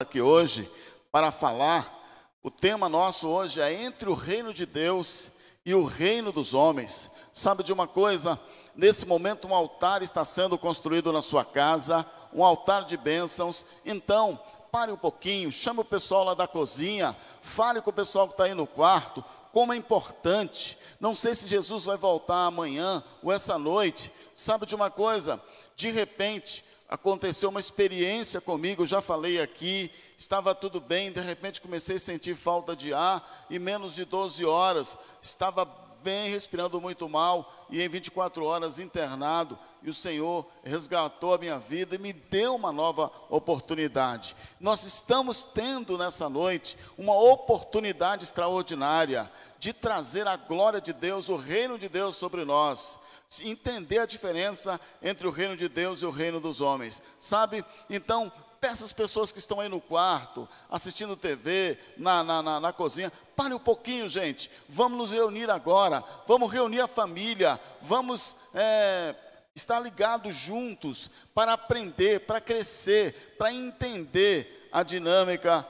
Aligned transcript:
aqui 0.00 0.20
hoje 0.20 0.70
para 1.10 1.32
falar. 1.32 1.92
O 2.40 2.52
tema 2.52 2.88
nosso 2.88 3.26
hoje 3.26 3.60
é 3.60 3.82
entre 3.82 4.08
o 4.08 4.14
reino 4.14 4.54
de 4.54 4.64
Deus 4.64 5.28
e 5.66 5.74
o 5.74 5.82
reino 5.82 6.30
dos 6.30 6.54
homens. 6.54 7.10
Sabe 7.32 7.64
de 7.64 7.72
uma 7.72 7.88
coisa? 7.88 8.38
Nesse 8.76 9.04
momento, 9.04 9.48
um 9.48 9.54
altar 9.54 10.00
está 10.00 10.24
sendo 10.24 10.56
construído 10.56 11.12
na 11.12 11.20
sua 11.20 11.44
casa, 11.44 12.06
um 12.32 12.44
altar 12.44 12.84
de 12.84 12.96
bênçãos. 12.96 13.66
Então, 13.84 14.40
pare 14.70 14.92
um 14.92 14.96
pouquinho, 14.96 15.50
chame 15.50 15.80
o 15.80 15.84
pessoal 15.84 16.22
lá 16.22 16.34
da 16.34 16.46
cozinha, 16.46 17.16
fale 17.42 17.80
com 17.80 17.90
o 17.90 17.92
pessoal 17.92 18.28
que 18.28 18.34
está 18.34 18.44
aí 18.44 18.54
no 18.54 18.68
quarto, 18.68 19.24
como 19.52 19.72
é 19.72 19.76
importante. 19.76 20.78
Não 21.00 21.12
sei 21.12 21.34
se 21.34 21.48
Jesus 21.48 21.86
vai 21.86 21.96
voltar 21.96 22.46
amanhã 22.46 23.02
ou 23.20 23.32
essa 23.32 23.58
noite. 23.58 24.12
Sabe 24.32 24.64
de 24.64 24.76
uma 24.76 24.92
coisa? 24.92 25.42
De 25.74 25.90
repente, 25.90 26.64
aconteceu 26.88 27.50
uma 27.50 27.60
experiência 27.60 28.40
comigo, 28.40 28.86
já 28.86 29.02
falei 29.02 29.40
aqui, 29.40 29.90
estava 30.16 30.54
tudo 30.54 30.80
bem, 30.80 31.12
de 31.12 31.20
repente 31.20 31.60
comecei 31.60 31.96
a 31.96 32.00
sentir 32.00 32.34
falta 32.34 32.74
de 32.74 32.94
ar, 32.94 33.46
e 33.50 33.58
menos 33.58 33.94
de 33.94 34.06
12 34.06 34.44
horas, 34.46 34.96
estava 35.20 35.66
bem, 36.02 36.30
respirando 36.30 36.80
muito 36.80 37.06
mal, 37.08 37.66
e 37.68 37.82
em 37.82 37.88
24 37.88 38.42
horas 38.44 38.78
internado, 38.78 39.58
e 39.82 39.90
o 39.90 39.94
Senhor 39.94 40.46
resgatou 40.64 41.34
a 41.34 41.38
minha 41.38 41.58
vida 41.58 41.94
e 41.94 41.98
me 41.98 42.12
deu 42.12 42.54
uma 42.54 42.72
nova 42.72 43.12
oportunidade. 43.28 44.34
Nós 44.58 44.82
estamos 44.84 45.44
tendo 45.44 45.98
nessa 45.98 46.28
noite 46.28 46.78
uma 46.96 47.14
oportunidade 47.14 48.24
extraordinária 48.24 49.30
de 49.58 49.72
trazer 49.72 50.26
a 50.26 50.36
glória 50.36 50.80
de 50.80 50.92
Deus, 50.92 51.28
o 51.28 51.36
reino 51.36 51.78
de 51.78 51.88
Deus 51.88 52.16
sobre 52.16 52.44
nós 52.44 52.98
entender 53.42 53.98
a 53.98 54.06
diferença 54.06 54.80
entre 55.02 55.26
o 55.26 55.30
reino 55.30 55.56
de 55.56 55.68
Deus 55.68 56.00
e 56.00 56.06
o 56.06 56.10
reino 56.10 56.40
dos 56.40 56.60
homens, 56.60 57.02
sabe? 57.20 57.64
Então, 57.90 58.32
peça 58.60 58.84
as 58.84 58.92
pessoas 58.92 59.30
que 59.30 59.38
estão 59.38 59.60
aí 59.60 59.68
no 59.68 59.80
quarto, 59.80 60.48
assistindo 60.70 61.16
TV, 61.16 61.78
na, 61.96 62.24
na, 62.24 62.42
na, 62.42 62.60
na 62.60 62.72
cozinha, 62.72 63.12
pare 63.36 63.52
um 63.52 63.58
pouquinho, 63.58 64.08
gente, 64.08 64.50
vamos 64.68 64.98
nos 64.98 65.12
reunir 65.12 65.50
agora, 65.50 66.02
vamos 66.26 66.50
reunir 66.50 66.80
a 66.80 66.88
família, 66.88 67.60
vamos 67.82 68.34
é, 68.54 69.14
estar 69.54 69.78
ligados 69.80 70.34
juntos 70.34 71.10
para 71.34 71.52
aprender, 71.52 72.20
para 72.20 72.40
crescer, 72.40 73.36
para 73.38 73.52
entender 73.52 74.68
a 74.72 74.82
dinâmica 74.82 75.66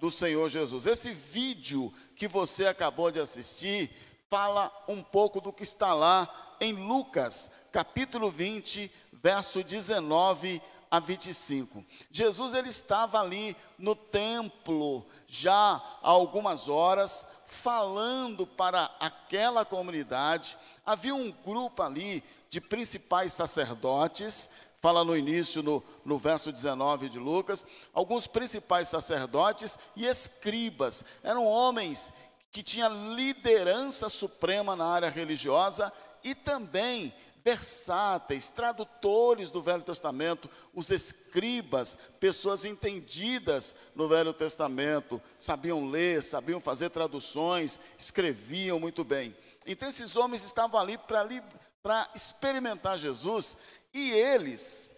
do 0.00 0.10
Senhor 0.10 0.48
Jesus. 0.48 0.86
Esse 0.86 1.12
vídeo 1.12 1.92
que 2.16 2.26
você 2.26 2.66
acabou 2.66 3.10
de 3.10 3.20
assistir 3.20 3.90
fala 4.28 4.72
um 4.88 5.02
pouco 5.02 5.40
do 5.40 5.52
que 5.52 5.62
está 5.62 5.92
lá 5.92 6.51
em 6.62 6.72
Lucas, 6.74 7.50
capítulo 7.72 8.30
20, 8.30 8.88
verso 9.12 9.64
19 9.64 10.62
a 10.88 11.00
25. 11.00 11.84
Jesus 12.08 12.54
ele 12.54 12.68
estava 12.68 13.20
ali 13.20 13.56
no 13.76 13.96
templo 13.96 15.04
já 15.26 15.82
há 16.00 16.08
algumas 16.08 16.68
horas 16.68 17.26
falando 17.46 18.46
para 18.46 18.84
aquela 19.00 19.64
comunidade. 19.64 20.56
Havia 20.86 21.12
um 21.16 21.32
grupo 21.32 21.82
ali 21.82 22.22
de 22.48 22.60
principais 22.60 23.32
sacerdotes, 23.32 24.48
fala 24.80 25.04
no 25.04 25.16
início, 25.16 25.64
no, 25.64 25.82
no 26.04 26.16
verso 26.16 26.52
19 26.52 27.08
de 27.08 27.18
Lucas, 27.18 27.66
alguns 27.92 28.28
principais 28.28 28.86
sacerdotes 28.86 29.76
e 29.96 30.06
escribas. 30.06 31.04
Eram 31.24 31.44
homens 31.44 32.12
que 32.52 32.62
tinham 32.62 33.16
liderança 33.16 34.08
suprema 34.08 34.76
na 34.76 34.84
área 34.84 35.08
religiosa 35.08 35.92
e 36.24 36.34
também 36.34 37.14
versáteis, 37.44 38.48
tradutores 38.48 39.50
do 39.50 39.62
Velho 39.62 39.82
Testamento, 39.82 40.48
os 40.72 40.90
escribas, 40.90 41.98
pessoas 42.20 42.64
entendidas 42.64 43.74
no 43.94 44.06
Velho 44.06 44.32
Testamento, 44.32 45.20
sabiam 45.38 45.90
ler, 45.90 46.22
sabiam 46.22 46.60
fazer 46.60 46.90
traduções, 46.90 47.80
escreviam 47.98 48.78
muito 48.78 49.02
bem. 49.02 49.36
Então 49.66 49.88
esses 49.88 50.16
homens 50.16 50.44
estavam 50.44 50.80
ali 50.80 50.96
para 50.96 52.08
experimentar 52.14 52.96
Jesus 52.96 53.56
e 53.92 54.10
eles, 54.12 54.88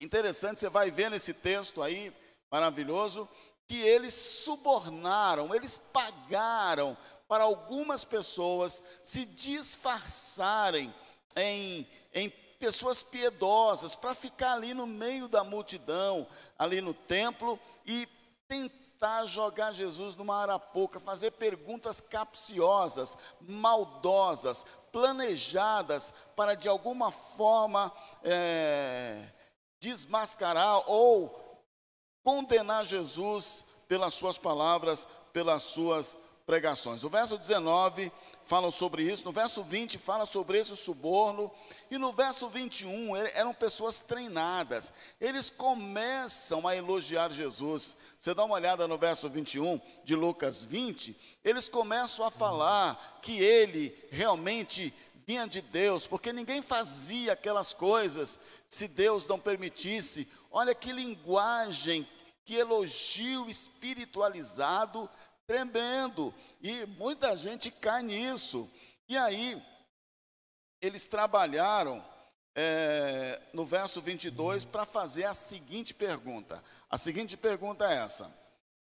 interessante, 0.00 0.60
você 0.60 0.68
vai 0.68 0.90
ver 0.90 1.10
nesse 1.10 1.34
texto 1.34 1.82
aí, 1.82 2.12
maravilhoso, 2.50 3.28
que 3.66 3.78
eles 3.78 4.14
subornaram, 4.14 5.54
eles 5.54 5.78
pagaram 5.78 6.96
para 7.32 7.44
algumas 7.44 8.04
pessoas 8.04 8.82
se 9.02 9.24
disfarçarem 9.24 10.94
em, 11.34 11.88
em 12.12 12.28
pessoas 12.58 13.02
piedosas, 13.02 13.96
para 13.96 14.14
ficar 14.14 14.52
ali 14.52 14.74
no 14.74 14.86
meio 14.86 15.26
da 15.28 15.42
multidão, 15.42 16.26
ali 16.58 16.82
no 16.82 16.92
templo, 16.92 17.58
e 17.86 18.06
tentar 18.46 19.24
jogar 19.24 19.72
Jesus 19.72 20.14
numa 20.14 20.42
arapuca, 20.42 21.00
fazer 21.00 21.30
perguntas 21.30 22.02
capciosas, 22.02 23.16
maldosas, 23.40 24.66
planejadas 24.92 26.12
para 26.36 26.54
de 26.54 26.68
alguma 26.68 27.10
forma 27.10 27.90
é, 28.22 29.26
desmascarar 29.80 30.82
ou 30.86 31.64
condenar 32.22 32.84
Jesus 32.84 33.64
pelas 33.88 34.12
suas 34.12 34.36
palavras, 34.36 35.08
pelas 35.32 35.62
suas 35.62 36.18
pregações. 36.46 37.04
O 37.04 37.08
verso 37.08 37.38
19 37.38 38.12
fala 38.44 38.70
sobre 38.70 39.04
isso, 39.04 39.24
no 39.24 39.32
verso 39.32 39.62
20 39.62 39.98
fala 39.98 40.26
sobre 40.26 40.58
esse 40.58 40.76
suborno, 40.76 41.50
e 41.90 41.98
no 41.98 42.12
verso 42.12 42.48
21 42.48 43.16
eram 43.16 43.54
pessoas 43.54 44.00
treinadas. 44.00 44.92
Eles 45.20 45.48
começam 45.50 46.66
a 46.66 46.76
elogiar 46.76 47.30
Jesus. 47.30 47.96
Você 48.18 48.34
dá 48.34 48.44
uma 48.44 48.54
olhada 48.54 48.88
no 48.88 48.98
verso 48.98 49.28
21 49.28 49.80
de 50.04 50.14
Lucas 50.14 50.64
20, 50.64 51.16
eles 51.44 51.68
começam 51.68 52.24
a 52.24 52.30
falar 52.30 53.20
que 53.22 53.40
ele 53.40 53.96
realmente 54.10 54.92
vinha 55.26 55.46
de 55.46 55.60
Deus, 55.60 56.06
porque 56.06 56.32
ninguém 56.32 56.60
fazia 56.60 57.32
aquelas 57.32 57.72
coisas 57.72 58.38
se 58.68 58.88
Deus 58.88 59.26
não 59.28 59.38
permitisse. 59.38 60.28
Olha 60.50 60.74
que 60.74 60.92
linguagem, 60.92 62.08
que 62.44 62.56
elogio 62.56 63.48
espiritualizado 63.48 65.08
tremendo. 65.46 66.34
E 66.60 66.86
muita 66.86 67.36
gente 67.36 67.70
cai 67.70 68.02
nisso. 68.02 68.70
E 69.08 69.16
aí, 69.16 69.62
eles 70.80 71.06
trabalharam 71.06 72.04
é, 72.54 73.40
no 73.52 73.64
verso 73.64 74.00
22 74.00 74.64
para 74.64 74.84
fazer 74.84 75.24
a 75.24 75.34
seguinte 75.34 75.94
pergunta. 75.94 76.62
A 76.90 76.98
seguinte 76.98 77.36
pergunta 77.36 77.90
é 77.90 77.98
essa: 77.98 78.34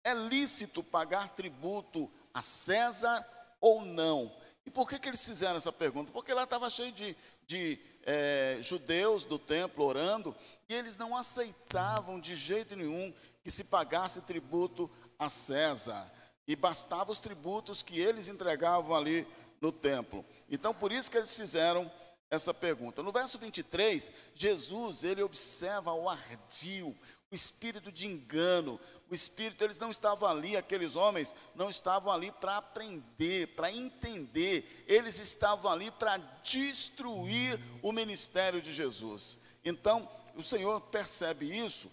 É 0.04 0.14
lícito 0.14 0.82
pagar 0.82 1.34
tributo 1.34 2.10
a 2.32 2.40
César 2.40 3.26
ou 3.60 3.82
não? 3.84 4.34
E 4.64 4.70
por 4.70 4.88
que, 4.88 4.98
que 4.98 5.08
eles 5.08 5.24
fizeram 5.24 5.56
essa 5.56 5.72
pergunta? 5.72 6.12
Porque 6.12 6.32
lá 6.32 6.44
estava 6.44 6.70
cheio 6.70 6.92
de, 6.92 7.16
de 7.46 7.80
é, 8.04 8.58
judeus 8.60 9.24
do 9.24 9.38
templo 9.38 9.84
orando 9.84 10.36
e 10.68 10.74
eles 10.74 10.96
não 10.96 11.16
aceitavam 11.16 12.20
de 12.20 12.36
jeito 12.36 12.76
nenhum 12.76 13.12
que 13.42 13.50
se 13.50 13.64
pagasse 13.64 14.20
tributo 14.22 14.88
a 15.18 15.28
César 15.28 16.10
e 16.52 16.56
bastava 16.56 17.10
os 17.10 17.18
tributos 17.18 17.80
que 17.82 17.98
eles 17.98 18.28
entregavam 18.28 18.94
ali 18.94 19.26
no 19.58 19.72
templo. 19.72 20.22
Então, 20.50 20.74
por 20.74 20.92
isso 20.92 21.10
que 21.10 21.16
eles 21.16 21.32
fizeram 21.32 21.90
essa 22.30 22.52
pergunta. 22.52 23.02
No 23.02 23.10
verso 23.10 23.38
23, 23.38 24.12
Jesus, 24.34 25.02
ele 25.02 25.22
observa 25.22 25.94
o 25.94 26.10
ardil, 26.10 26.94
o 27.30 27.34
espírito 27.34 27.90
de 27.90 28.06
engano, 28.06 28.78
o 29.10 29.14
espírito, 29.14 29.64
eles 29.64 29.78
não 29.78 29.90
estavam 29.90 30.28
ali, 30.28 30.54
aqueles 30.54 30.94
homens 30.94 31.34
não 31.54 31.70
estavam 31.70 32.12
ali 32.12 32.30
para 32.30 32.58
aprender, 32.58 33.48
para 33.54 33.72
entender, 33.72 34.84
eles 34.86 35.18
estavam 35.20 35.72
ali 35.72 35.90
para 35.90 36.18
destruir 36.42 37.58
o 37.80 37.92
ministério 37.92 38.60
de 38.60 38.74
Jesus. 38.74 39.38
Então, 39.64 40.06
o 40.36 40.42
Senhor 40.42 40.82
percebe 40.82 41.46
isso. 41.46 41.90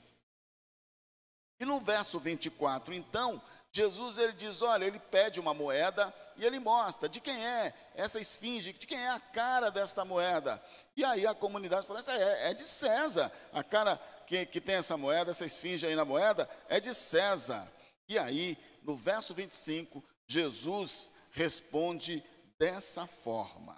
E 1.61 1.65
no 1.65 1.79
verso 1.79 2.19
24, 2.19 2.93
então, 2.93 3.41
Jesus 3.71 4.17
ele 4.17 4.33
diz: 4.33 4.61
olha, 4.61 4.85
ele 4.85 4.99
pede 4.99 5.39
uma 5.39 5.53
moeda 5.53 6.13
e 6.35 6.45
ele 6.45 6.59
mostra 6.59 7.07
de 7.07 7.19
quem 7.19 7.45
é 7.45 7.73
essa 7.93 8.19
esfinge, 8.19 8.73
de 8.73 8.87
quem 8.87 8.97
é 8.97 9.09
a 9.09 9.19
cara 9.19 9.69
desta 9.69 10.03
moeda. 10.03 10.61
E 10.95 11.03
aí 11.03 11.27
a 11.27 11.35
comunidade 11.35 11.85
fala: 11.85 11.99
essa 11.99 12.13
é, 12.13 12.51
é 12.51 12.53
de 12.53 12.67
César. 12.67 13.31
A 13.53 13.63
cara 13.63 13.97
que, 14.25 14.45
que 14.45 14.59
tem 14.61 14.75
essa 14.75 14.97
moeda, 14.97 15.31
essa 15.31 15.45
esfinge 15.45 15.85
aí 15.85 15.95
na 15.95 16.05
moeda, 16.05 16.49
é 16.67 16.79
de 16.79 16.93
César. 16.93 17.71
E 18.07 18.17
aí, 18.17 18.57
no 18.81 18.95
verso 18.95 19.35
25, 19.35 20.03
Jesus 20.25 21.11
responde 21.31 22.23
dessa 22.57 23.05
forma. 23.05 23.75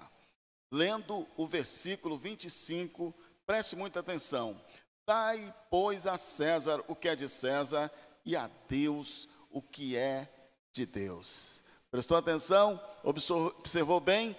Lendo 0.72 1.28
o 1.36 1.46
versículo 1.46 2.18
25, 2.18 3.14
preste 3.46 3.76
muita 3.76 4.00
atenção. 4.00 4.60
Dai, 5.06 5.54
pois, 5.70 6.08
a 6.08 6.16
César 6.16 6.82
o 6.88 6.96
que 6.96 7.10
é 7.10 7.16
de 7.16 7.28
César 7.28 7.92
e 8.26 8.36
a 8.36 8.50
Deus 8.70 9.28
o 9.52 9.62
que 9.62 9.96
é 9.96 10.28
de 10.72 10.86
Deus. 10.86 11.64
Prestou 11.90 12.18
atenção? 12.18 12.82
Observou 13.04 14.00
bem? 14.00 14.36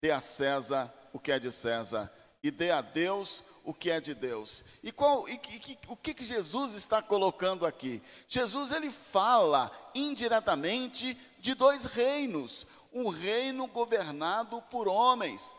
Dê 0.00 0.10
a 0.10 0.20
César 0.20 0.92
o 1.12 1.18
que 1.18 1.32
é 1.32 1.38
de 1.38 1.50
César 1.50 2.12
e 2.42 2.50
dê 2.50 2.70
a 2.70 2.80
Deus 2.80 3.42
o 3.64 3.74
que 3.74 3.90
é 3.90 4.00
de 4.00 4.14
Deus. 4.14 4.64
E, 4.82 4.92
qual, 4.92 5.28
e, 5.28 5.32
e 5.32 5.78
o 5.88 5.96
que, 5.96 6.14
que 6.14 6.24
Jesus 6.24 6.74
está 6.74 7.02
colocando 7.02 7.66
aqui? 7.66 8.00
Jesus 8.28 8.70
ele 8.70 8.90
fala 8.90 9.70
indiretamente 9.94 11.18
de 11.40 11.54
dois 11.54 11.84
reinos: 11.84 12.66
um 12.92 13.08
reino 13.08 13.66
governado 13.66 14.62
por 14.70 14.86
homens, 14.86 15.56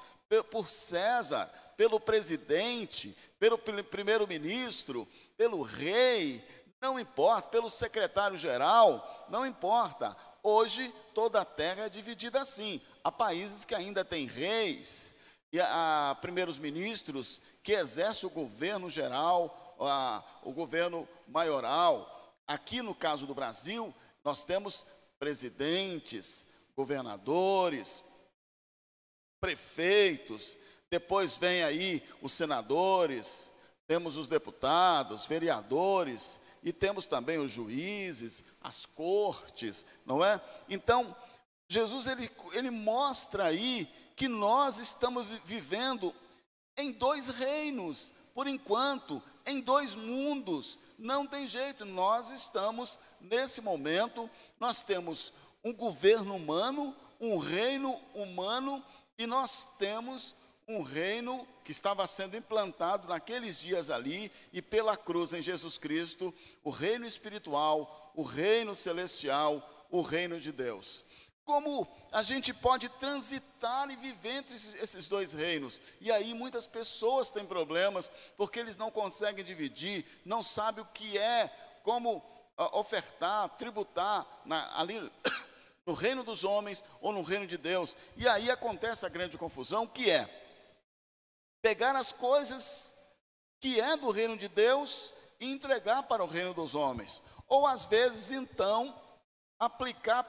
por 0.50 0.70
César, 0.70 1.52
pelo 1.76 2.00
presidente, 2.00 3.16
pelo 3.38 3.58
primeiro-ministro, 3.58 5.06
pelo 5.36 5.62
rei, 5.62 6.44
não 6.82 7.00
importa, 7.00 7.50
pelo 7.50 7.70
secretário-geral, 7.70 9.26
não 9.30 9.46
importa. 9.46 10.16
Hoje 10.44 10.94
toda 11.14 11.42
a 11.42 11.46
terra 11.46 11.86
é 11.86 11.90
dividida 11.90 12.42
assim. 12.42 12.82
Há 13.04 13.12
países 13.12 13.66
que 13.66 13.76
ainda 13.76 14.06
têm 14.06 14.26
reis, 14.26 15.14
e 15.52 15.60
há 15.60 16.18
primeiros 16.22 16.60
ministros 16.60 17.42
que 17.64 17.74
exercem 17.74 18.28
o 18.28 18.32
governo 18.32 18.90
geral, 18.90 19.76
a, 19.80 20.24
o 20.44 20.52
governo 20.52 21.08
maioral. 21.28 22.34
Aqui 22.48 22.82
no 22.82 22.94
caso 22.94 23.26
do 23.26 23.34
Brasil, 23.34 23.94
nós 24.24 24.44
temos 24.44 24.86
presidentes, 25.20 26.46
governadores, 26.76 28.04
prefeitos, 29.40 30.58
depois 30.90 31.38
vem 31.38 31.64
aí 31.64 32.04
os 32.22 32.34
senadores, 32.34 33.52
temos 33.88 34.18
os 34.18 34.28
deputados, 34.28 35.26
vereadores, 35.26 36.40
e 36.64 36.74
temos 36.74 37.06
também 37.06 37.38
os 37.38 37.52
juízes, 37.52 38.44
as 38.62 38.86
cortes, 38.86 39.86
não 40.06 40.24
é? 40.24 40.42
Então, 40.68 41.16
Jesus 41.68 42.08
ele, 42.08 42.30
ele 42.54 42.70
mostra 42.70 43.46
aí 43.46 43.88
que 44.16 44.28
nós 44.28 44.80
estamos 44.80 45.26
vivendo 45.46 46.14
em 46.76 46.92
dois 46.92 47.30
reinos, 47.30 48.14
por 48.34 48.48
enquanto, 48.48 49.22
em 49.46 49.60
dois 49.60 49.96
mundos. 49.96 50.80
Não 50.98 51.26
tem 51.26 51.48
jeito, 51.48 51.86
nós 51.86 52.32
estamos 52.32 52.98
nesse 53.20 53.62
momento, 53.62 54.30
nós 54.60 54.84
temos 54.84 55.34
um 55.64 55.74
governo 55.74 56.36
humano, 56.36 56.96
um 57.20 57.38
reino 57.38 57.94
humano 58.14 58.84
e 59.18 59.26
nós 59.26 59.68
temos 59.78 60.36
um 60.68 60.82
reino 60.82 61.48
que 61.64 61.72
estava 61.72 62.06
sendo 62.06 62.36
implantado 62.36 63.08
naqueles 63.08 63.58
dias 63.58 63.90
ali 63.90 64.30
e 64.52 64.62
pela 64.62 64.98
cruz 64.98 65.34
em 65.34 65.42
Jesus 65.42 65.78
Cristo, 65.78 66.34
o 66.62 66.70
reino 66.70 67.06
espiritual, 67.06 68.12
o 68.14 68.22
reino 68.22 68.76
celestial, 68.76 69.88
o 69.90 70.02
reino 70.02 70.38
de 70.42 70.52
Deus. 70.52 71.06
Como 71.46 71.88
a 72.12 72.22
gente 72.22 72.54
pode 72.54 72.90
transitar 72.90 73.90
e 73.90 73.96
viver 73.96 74.40
entre 74.40 74.56
esses 74.56 75.08
dois 75.08 75.32
reinos? 75.32 75.80
E 76.02 76.12
aí 76.12 76.34
muitas 76.34 76.68
pessoas 76.68 77.30
têm 77.30 77.46
problemas 77.46 78.12
porque 78.36 78.60
eles 78.60 78.76
não 78.76 78.92
conseguem 78.92 79.46
dividir, 79.46 80.06
não 80.26 80.44
sabem 80.44 80.84
o 80.84 80.88
que 80.88 81.18
é, 81.18 81.50
como 81.82 82.22
ofertar, 82.74 83.48
tributar 83.58 84.28
na, 84.44 84.78
ali 84.78 85.10
no 85.86 85.94
reino 85.94 86.26
dos 86.26 86.44
homens 86.44 86.84
ou 87.00 87.14
no 87.14 87.22
reino 87.22 87.48
de 87.48 87.58
Deus. 87.58 87.96
E 88.18 88.28
aí 88.28 88.52
acontece 88.52 89.06
a 89.06 89.10
grande 89.10 89.38
confusão, 89.38 89.88
que 89.88 90.10
é 90.10 90.44
pegar 91.62 91.96
as 91.96 92.12
coisas 92.12 92.94
que 93.60 93.80
é 93.80 93.98
do 93.98 94.10
reino 94.12 94.38
de 94.38 94.48
Deus 94.48 95.14
e 95.40 95.52
entregar 95.52 96.04
para 96.04 96.24
o 96.24 96.28
reino 96.28 96.54
dos 96.54 96.76
homens. 96.76 97.22
Ou 97.48 97.66
às 97.66 97.86
vezes, 97.86 98.32
então, 98.32 98.96
aplicar 99.60 100.28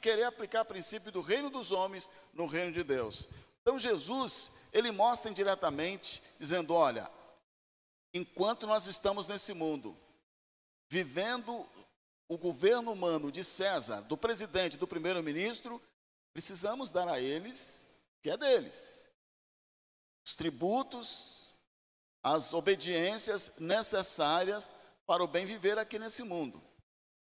querer 0.00 0.24
aplicar 0.24 0.62
o 0.62 0.66
princípio 0.66 1.10
do 1.10 1.20
reino 1.20 1.50
dos 1.50 1.72
homens 1.72 2.08
no 2.32 2.46
reino 2.46 2.72
de 2.72 2.82
Deus. 2.82 3.28
Então 3.62 3.78
Jesus, 3.78 4.52
ele 4.72 4.90
mostra 4.90 5.30
indiretamente, 5.30 6.22
dizendo: 6.38 6.74
olha, 6.74 7.10
enquanto 8.14 8.66
nós 8.66 8.86
estamos 8.86 9.28
nesse 9.28 9.52
mundo, 9.52 9.96
vivendo 10.88 11.66
o 12.28 12.36
governo 12.36 12.92
humano 12.92 13.32
de 13.32 13.42
César, 13.42 14.02
do 14.02 14.16
presidente, 14.16 14.76
do 14.76 14.86
primeiro-ministro, 14.86 15.82
precisamos 16.32 16.90
dar 16.90 17.08
a 17.08 17.20
eles 17.20 17.86
o 18.18 18.22
que 18.22 18.30
é 18.30 18.36
deles. 18.36 18.97
Os 20.28 20.36
tributos, 20.36 21.54
as 22.22 22.52
obediências 22.52 23.50
necessárias 23.56 24.70
para 25.06 25.24
o 25.24 25.26
bem 25.26 25.46
viver 25.46 25.78
aqui 25.78 25.98
nesse 25.98 26.22
mundo. 26.22 26.62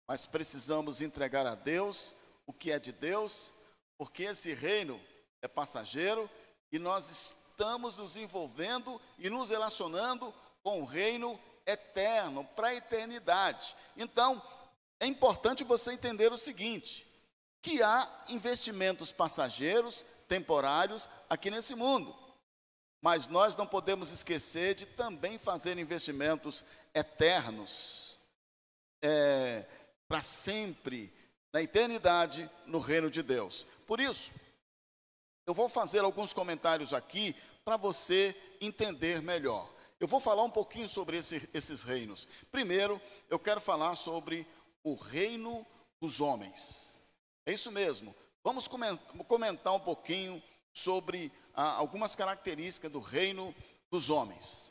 Mas 0.07 0.25
precisamos 0.25 1.01
entregar 1.01 1.45
a 1.45 1.53
Deus 1.53 2.15
o 2.47 2.51
que 2.51 2.71
é 2.71 2.79
de 2.79 2.91
Deus, 2.91 3.53
porque 3.95 4.23
esse 4.23 4.55
reino 4.55 4.99
é 5.43 5.47
passageiro 5.47 6.27
e 6.71 6.79
nós 6.79 7.11
estamos 7.11 7.95
nos 7.97 8.17
envolvendo 8.17 8.99
e 9.19 9.29
nos 9.29 9.51
relacionando 9.51 10.33
com 10.63 10.81
o 10.81 10.85
reino 10.85 11.39
eterno, 11.63 12.43
para 12.55 12.69
a 12.69 12.75
eternidade. 12.75 13.75
Então, 13.95 14.41
é 14.99 15.05
importante 15.05 15.63
você 15.63 15.93
entender 15.93 16.33
o 16.33 16.39
seguinte: 16.39 17.05
que 17.61 17.83
há 17.83 18.25
investimentos 18.29 19.11
passageiros, 19.11 20.03
temporários 20.27 21.07
aqui 21.29 21.51
nesse 21.51 21.75
mundo. 21.75 22.25
Mas 23.05 23.27
nós 23.27 23.55
não 23.55 23.67
podemos 23.67 24.09
esquecer 24.09 24.73
de 24.73 24.87
também 24.87 25.37
fazer 25.37 25.77
investimentos 25.77 26.65
eternos, 26.91 28.17
é, 28.99 29.63
para 30.07 30.23
sempre, 30.23 31.13
na 31.53 31.61
eternidade, 31.61 32.49
no 32.65 32.79
reino 32.79 33.11
de 33.11 33.21
Deus. 33.21 33.63
Por 33.85 33.99
isso, 33.99 34.31
eu 35.45 35.53
vou 35.53 35.69
fazer 35.69 35.99
alguns 35.99 36.33
comentários 36.33 36.95
aqui 36.95 37.35
para 37.63 37.77
você 37.77 38.35
entender 38.59 39.21
melhor. 39.21 39.71
Eu 39.99 40.07
vou 40.07 40.19
falar 40.19 40.41
um 40.41 40.49
pouquinho 40.49 40.89
sobre 40.89 41.17
esse, 41.17 41.47
esses 41.53 41.83
reinos. 41.83 42.27
Primeiro, 42.51 42.99
eu 43.29 43.37
quero 43.37 43.61
falar 43.61 43.93
sobre 43.93 44.47
o 44.83 44.95
reino 44.95 45.63
dos 46.01 46.21
homens. 46.21 47.03
É 47.45 47.53
isso 47.53 47.71
mesmo. 47.71 48.15
Vamos 48.43 48.67
comentar 48.67 49.75
um 49.75 49.79
pouquinho 49.79 50.41
sobre 50.75 51.31
ah, 51.54 51.72
algumas 51.72 52.16
características 52.16 52.92
do 52.92 53.00
reino 53.00 53.56
dos 53.89 54.10
homens. 54.10 54.69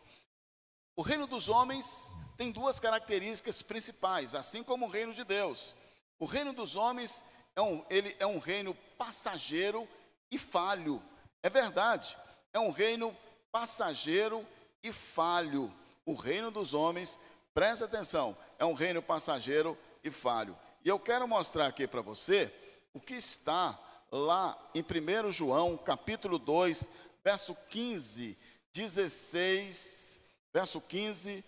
O 0.95 1.03
reino 1.03 1.27
dos 1.27 1.49
homens 1.49 2.15
tem 2.37 2.53
duas 2.53 2.79
características 2.79 3.63
principais, 3.63 4.35
assim 4.35 4.63
como 4.63 4.87
o 4.87 4.91
reino 4.91 5.15
de 5.15 5.25
Deus. 5.25 5.75
O 6.19 6.27
reino 6.27 6.53
dos 6.53 6.77
homens 6.77 7.25
é 7.57 7.63
um, 7.63 7.85
ele 7.89 8.15
é 8.19 8.27
um 8.27 8.39
reino 8.39 8.75
passageiro 8.99 9.89
e 10.31 10.37
falho. 10.37 11.03
É 11.43 11.49
verdade, 11.49 12.17
é 12.53 12.61
um 12.61 12.71
reino 12.71 13.17
passageiro 13.51 14.47
e 14.83 14.93
falho. 14.93 15.75
O 16.05 16.15
reino 16.15 16.51
dos 16.51 16.75
homens, 16.75 17.19
preste 17.55 17.83
atenção, 17.83 18.37
é 18.59 18.65
um 18.65 18.75
reino 18.75 19.03
passageiro 19.03 19.77
e 20.03 20.11
falho. 20.11 20.57
E 20.85 20.89
eu 20.89 21.01
quero 21.01 21.27
mostrar 21.27 21.67
aqui 21.67 21.89
para 21.89 22.03
você 22.03 22.53
o 22.93 23.01
que 23.01 23.15
está 23.15 23.79
lá 24.15 24.57
em 24.73 24.81
1 24.81 25.33
João, 25.33 25.77
capítulo 25.77 26.39
2, 26.39 26.89
verso 27.25 27.57
15, 27.69 28.39
16, 28.73 30.21
verso 30.53 30.81
15, 30.81 31.45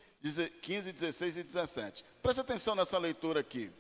15, 0.62 0.92
16 0.92 1.36
e 1.36 1.42
17. 1.44 2.04
Preste 2.20 2.40
atenção 2.40 2.74
nessa 2.74 2.98
leitura 2.98 3.38
aqui. 3.38 3.72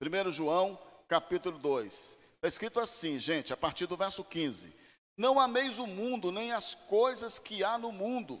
1 0.00 0.30
João, 0.30 0.78
capítulo 1.06 1.58
2. 1.58 2.16
Está 2.36 2.48
escrito 2.48 2.80
assim, 2.80 3.20
gente, 3.20 3.52
a 3.52 3.56
partir 3.56 3.86
do 3.86 3.98
verso 3.98 4.24
15. 4.24 4.74
Não 5.14 5.38
ameis 5.38 5.78
o 5.78 5.86
mundo, 5.86 6.32
nem 6.32 6.52
as 6.52 6.74
coisas 6.74 7.38
que 7.38 7.62
há 7.62 7.76
no 7.76 7.92
mundo. 7.92 8.40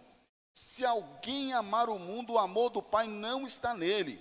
Se 0.54 0.86
alguém 0.86 1.52
amar 1.52 1.90
o 1.90 1.98
mundo, 1.98 2.32
o 2.32 2.38
amor 2.38 2.70
do 2.70 2.82
Pai 2.82 3.06
não 3.06 3.44
está 3.44 3.74
nele. 3.74 4.18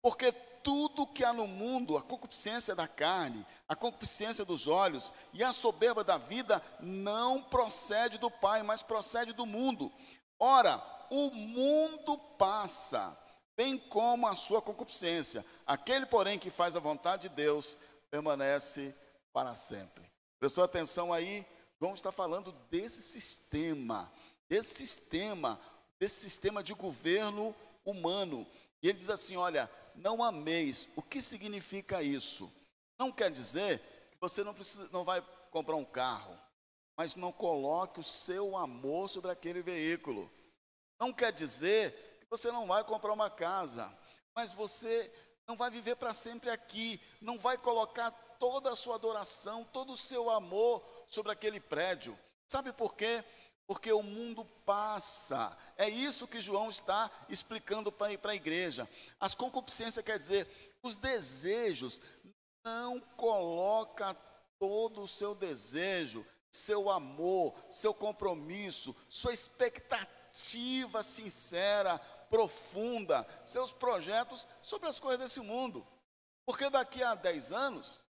Porque 0.00 0.32
tudo 0.62 1.06
que 1.06 1.22
há 1.22 1.32
no 1.32 1.46
mundo, 1.46 1.98
a 1.98 2.02
concupiscência 2.02 2.74
da 2.74 2.88
carne, 2.88 3.44
a 3.72 3.76
concupiscência 3.76 4.44
dos 4.44 4.68
olhos 4.68 5.14
e 5.32 5.42
a 5.42 5.50
soberba 5.50 6.04
da 6.04 6.18
vida, 6.18 6.62
não 6.78 7.42
procede 7.42 8.18
do 8.18 8.30
Pai, 8.30 8.62
mas 8.62 8.82
procede 8.82 9.32
do 9.32 9.46
mundo. 9.46 9.90
Ora, 10.38 10.82
o 11.10 11.30
mundo 11.30 12.18
passa, 12.36 13.16
bem 13.56 13.78
como 13.78 14.26
a 14.26 14.34
sua 14.34 14.60
concupiscência. 14.60 15.42
Aquele, 15.66 16.04
porém, 16.04 16.38
que 16.38 16.50
faz 16.50 16.76
a 16.76 16.80
vontade 16.80 17.30
de 17.30 17.34
Deus, 17.34 17.78
permanece 18.10 18.94
para 19.32 19.54
sempre. 19.54 20.04
Prestou 20.38 20.62
atenção 20.62 21.10
aí? 21.10 21.46
João 21.80 21.94
está 21.94 22.12
falando 22.12 22.52
desse 22.70 23.00
sistema, 23.00 24.12
desse 24.50 24.74
sistema, 24.74 25.58
desse 25.98 26.20
sistema 26.20 26.62
de 26.62 26.74
governo 26.74 27.54
humano. 27.86 28.46
E 28.82 28.88
ele 28.90 28.98
diz 28.98 29.08
assim: 29.08 29.38
olha, 29.38 29.70
não 29.94 30.22
ameis. 30.22 30.88
O 30.94 31.00
que 31.00 31.22
significa 31.22 32.02
isso? 32.02 32.52
Não 33.02 33.10
quer 33.10 33.32
dizer 33.32 33.80
que 34.12 34.16
você 34.20 34.44
não, 34.44 34.54
precisa, 34.54 34.88
não 34.92 35.02
vai 35.02 35.20
comprar 35.50 35.74
um 35.74 35.84
carro, 35.84 36.38
mas 36.96 37.16
não 37.16 37.32
coloque 37.32 37.98
o 37.98 38.04
seu 38.04 38.56
amor 38.56 39.10
sobre 39.10 39.28
aquele 39.28 39.60
veículo. 39.60 40.30
Não 41.00 41.12
quer 41.12 41.32
dizer 41.32 42.20
que 42.20 42.26
você 42.30 42.52
não 42.52 42.64
vai 42.64 42.84
comprar 42.84 43.12
uma 43.12 43.28
casa, 43.28 43.92
mas 44.36 44.52
você 44.52 45.12
não 45.48 45.56
vai 45.56 45.68
viver 45.68 45.96
para 45.96 46.14
sempre 46.14 46.48
aqui, 46.48 47.00
não 47.20 47.40
vai 47.40 47.58
colocar 47.58 48.12
toda 48.38 48.70
a 48.70 48.76
sua 48.76 48.94
adoração, 48.94 49.64
todo 49.64 49.94
o 49.94 49.96
seu 49.96 50.30
amor 50.30 50.80
sobre 51.08 51.32
aquele 51.32 51.58
prédio. 51.58 52.16
Sabe 52.46 52.72
por 52.72 52.94
quê? 52.94 53.24
porque 53.66 53.92
o 53.92 54.02
mundo 54.02 54.44
passa. 54.66 55.56
É 55.78 55.88
isso 55.88 56.26
que 56.26 56.40
João 56.40 56.68
está 56.68 57.10
explicando 57.28 57.90
para 57.90 58.32
a 58.32 58.34
igreja. 58.34 58.88
As 59.18 59.34
concupiscências 59.34 60.04
quer 60.04 60.18
dizer, 60.18 60.46
os 60.82 60.96
desejos, 60.96 62.00
não 62.64 63.00
coloca 63.16 64.14
todo 64.58 65.02
o 65.02 65.08
seu 65.08 65.34
desejo, 65.34 66.26
seu 66.50 66.90
amor, 66.90 67.54
seu 67.68 67.92
compromisso, 67.92 68.94
sua 69.08 69.32
expectativa 69.32 71.02
sincera, 71.02 71.98
profunda, 72.28 73.26
seus 73.44 73.72
projetos 73.72 74.46
sobre 74.62 74.88
as 74.88 75.00
coisas 75.00 75.20
desse 75.20 75.40
mundo. 75.40 75.86
Porque 76.44 76.70
daqui 76.70 77.02
a 77.02 77.14
10 77.14 77.52
anos, 77.52 78.06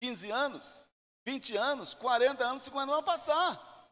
15 0.00 0.30
anos, 0.30 0.90
20 1.24 1.56
anos, 1.56 1.94
40 1.94 2.44
anos, 2.44 2.62
50 2.64 2.82
anos 2.82 2.94
vão 2.94 3.02
passar. 3.02 3.90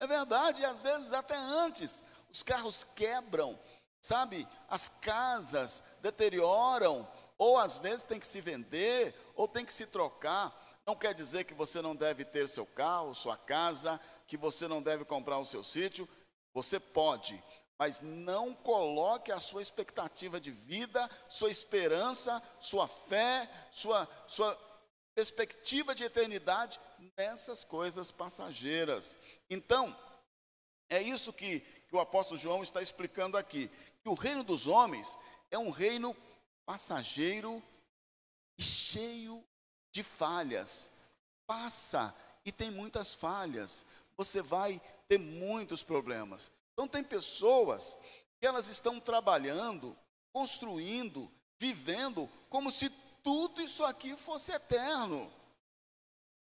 É 0.00 0.06
verdade, 0.06 0.64
às 0.64 0.80
vezes 0.80 1.12
até 1.12 1.36
antes. 1.36 2.02
Os 2.30 2.42
carros 2.42 2.84
quebram, 2.84 3.58
sabe? 4.00 4.46
As 4.68 4.88
casas 4.88 5.82
deterioram, 6.02 7.08
ou 7.38 7.58
às 7.58 7.78
vezes 7.78 8.04
tem 8.04 8.18
que 8.18 8.26
se 8.26 8.40
vender, 8.40 9.14
ou 9.34 9.46
tem 9.46 9.64
que 9.64 9.72
se 9.72 9.86
trocar. 9.86 10.80
Não 10.86 10.94
quer 10.94 11.12
dizer 11.14 11.44
que 11.44 11.54
você 11.54 11.82
não 11.82 11.94
deve 11.94 12.24
ter 12.24 12.48
seu 12.48 12.64
carro, 12.64 13.14
sua 13.14 13.36
casa, 13.36 14.00
que 14.26 14.36
você 14.36 14.66
não 14.68 14.82
deve 14.82 15.04
comprar 15.04 15.38
o 15.38 15.46
seu 15.46 15.62
sítio. 15.62 16.08
Você 16.54 16.80
pode, 16.80 17.42
mas 17.78 18.00
não 18.00 18.54
coloque 18.54 19.30
a 19.30 19.40
sua 19.40 19.60
expectativa 19.60 20.40
de 20.40 20.50
vida, 20.50 21.08
sua 21.28 21.50
esperança, 21.50 22.42
sua 22.60 22.88
fé, 22.88 23.48
sua, 23.70 24.08
sua 24.26 24.56
perspectiva 25.14 25.94
de 25.94 26.04
eternidade 26.04 26.80
nessas 27.16 27.64
coisas 27.64 28.10
passageiras. 28.10 29.18
Então, 29.50 29.94
é 30.88 31.02
isso 31.02 31.32
que, 31.32 31.60
que 31.60 31.96
o 31.96 32.00
apóstolo 32.00 32.38
João 32.38 32.62
está 32.62 32.80
explicando 32.80 33.36
aqui: 33.36 33.70
que 34.02 34.08
o 34.08 34.14
reino 34.14 34.44
dos 34.44 34.66
homens 34.66 35.18
é 35.50 35.58
um 35.58 35.70
reino 35.70 36.16
passageiro 36.66 37.62
e 38.58 38.62
cheio 38.62 39.42
de 39.92 40.02
falhas. 40.02 40.90
Passa 41.46 42.14
e 42.44 42.52
tem 42.52 42.70
muitas 42.70 43.14
falhas. 43.14 43.86
Você 44.16 44.42
vai 44.42 44.82
ter 45.08 45.18
muitos 45.18 45.82
problemas. 45.82 46.50
Então, 46.72 46.88
tem 46.88 47.02
pessoas 47.02 47.96
que 48.38 48.46
elas 48.46 48.68
estão 48.68 49.00
trabalhando, 49.00 49.96
construindo, 50.32 51.30
vivendo 51.58 52.28
como 52.50 52.70
se 52.70 52.90
tudo 53.22 53.62
isso 53.62 53.84
aqui 53.84 54.16
fosse 54.16 54.52
eterno. 54.52 55.32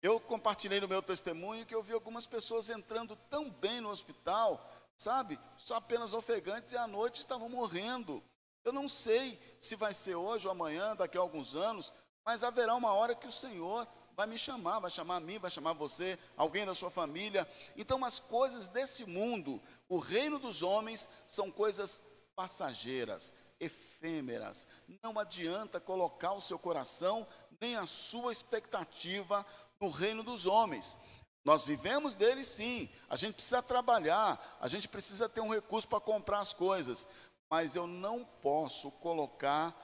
Eu 0.02 0.18
compartilhei 0.20 0.80
no 0.80 0.88
meu 0.88 1.02
testemunho 1.02 1.66
que 1.66 1.74
eu 1.74 1.82
vi 1.82 1.92
algumas 1.92 2.26
pessoas 2.26 2.70
entrando 2.70 3.16
tão 3.28 3.50
bem 3.50 3.80
no 3.80 3.90
hospital, 3.90 4.70
sabe? 4.96 5.38
Só 5.58 5.74
apenas 5.74 6.14
ofegantes 6.14 6.72
e 6.72 6.76
à 6.76 6.86
noite 6.86 7.20
estavam 7.20 7.48
morrendo. 7.48 8.22
Eu 8.64 8.72
não 8.72 8.88
sei 8.88 9.38
se 9.58 9.76
vai 9.76 9.94
ser 9.94 10.14
hoje 10.14 10.46
ou 10.46 10.52
amanhã, 10.52 10.94
daqui 10.94 11.16
a 11.16 11.20
alguns 11.20 11.54
anos, 11.54 11.92
mas 12.24 12.44
haverá 12.44 12.74
uma 12.74 12.92
hora 12.92 13.14
que 13.14 13.26
o 13.26 13.32
Senhor 13.32 13.86
vai 14.16 14.26
me 14.26 14.36
chamar, 14.36 14.80
vai 14.80 14.90
chamar 14.90 15.16
a 15.16 15.20
mim, 15.20 15.38
vai 15.38 15.50
chamar 15.50 15.72
você, 15.72 16.18
alguém 16.36 16.66
da 16.66 16.74
sua 16.74 16.90
família. 16.90 17.48
Então, 17.74 18.04
as 18.04 18.20
coisas 18.20 18.68
desse 18.68 19.06
mundo, 19.06 19.62
o 19.88 19.98
reino 19.98 20.38
dos 20.38 20.62
homens, 20.62 21.08
são 21.26 21.50
coisas 21.50 22.04
passageiras, 22.36 23.34
efêmeras. 23.58 24.68
Não 25.02 25.18
adianta 25.18 25.80
colocar 25.80 26.32
o 26.32 26.40
seu 26.40 26.58
coração 26.58 27.26
nem 27.60 27.76
a 27.76 27.86
sua 27.86 28.30
expectativa 28.32 29.44
no 29.80 29.88
reino 29.88 30.22
dos 30.22 30.44
homens. 30.44 30.98
Nós 31.42 31.64
vivemos 31.64 32.14
dele 32.14 32.44
sim, 32.44 32.90
a 33.08 33.16
gente 33.16 33.34
precisa 33.34 33.62
trabalhar, 33.62 34.58
a 34.60 34.68
gente 34.68 34.86
precisa 34.86 35.26
ter 35.28 35.40
um 35.40 35.52
recurso 35.52 35.88
para 35.88 35.98
comprar 35.98 36.40
as 36.40 36.52
coisas, 36.52 37.08
mas 37.50 37.74
eu 37.74 37.86
não 37.86 38.24
posso 38.24 38.90
colocar 38.92 39.74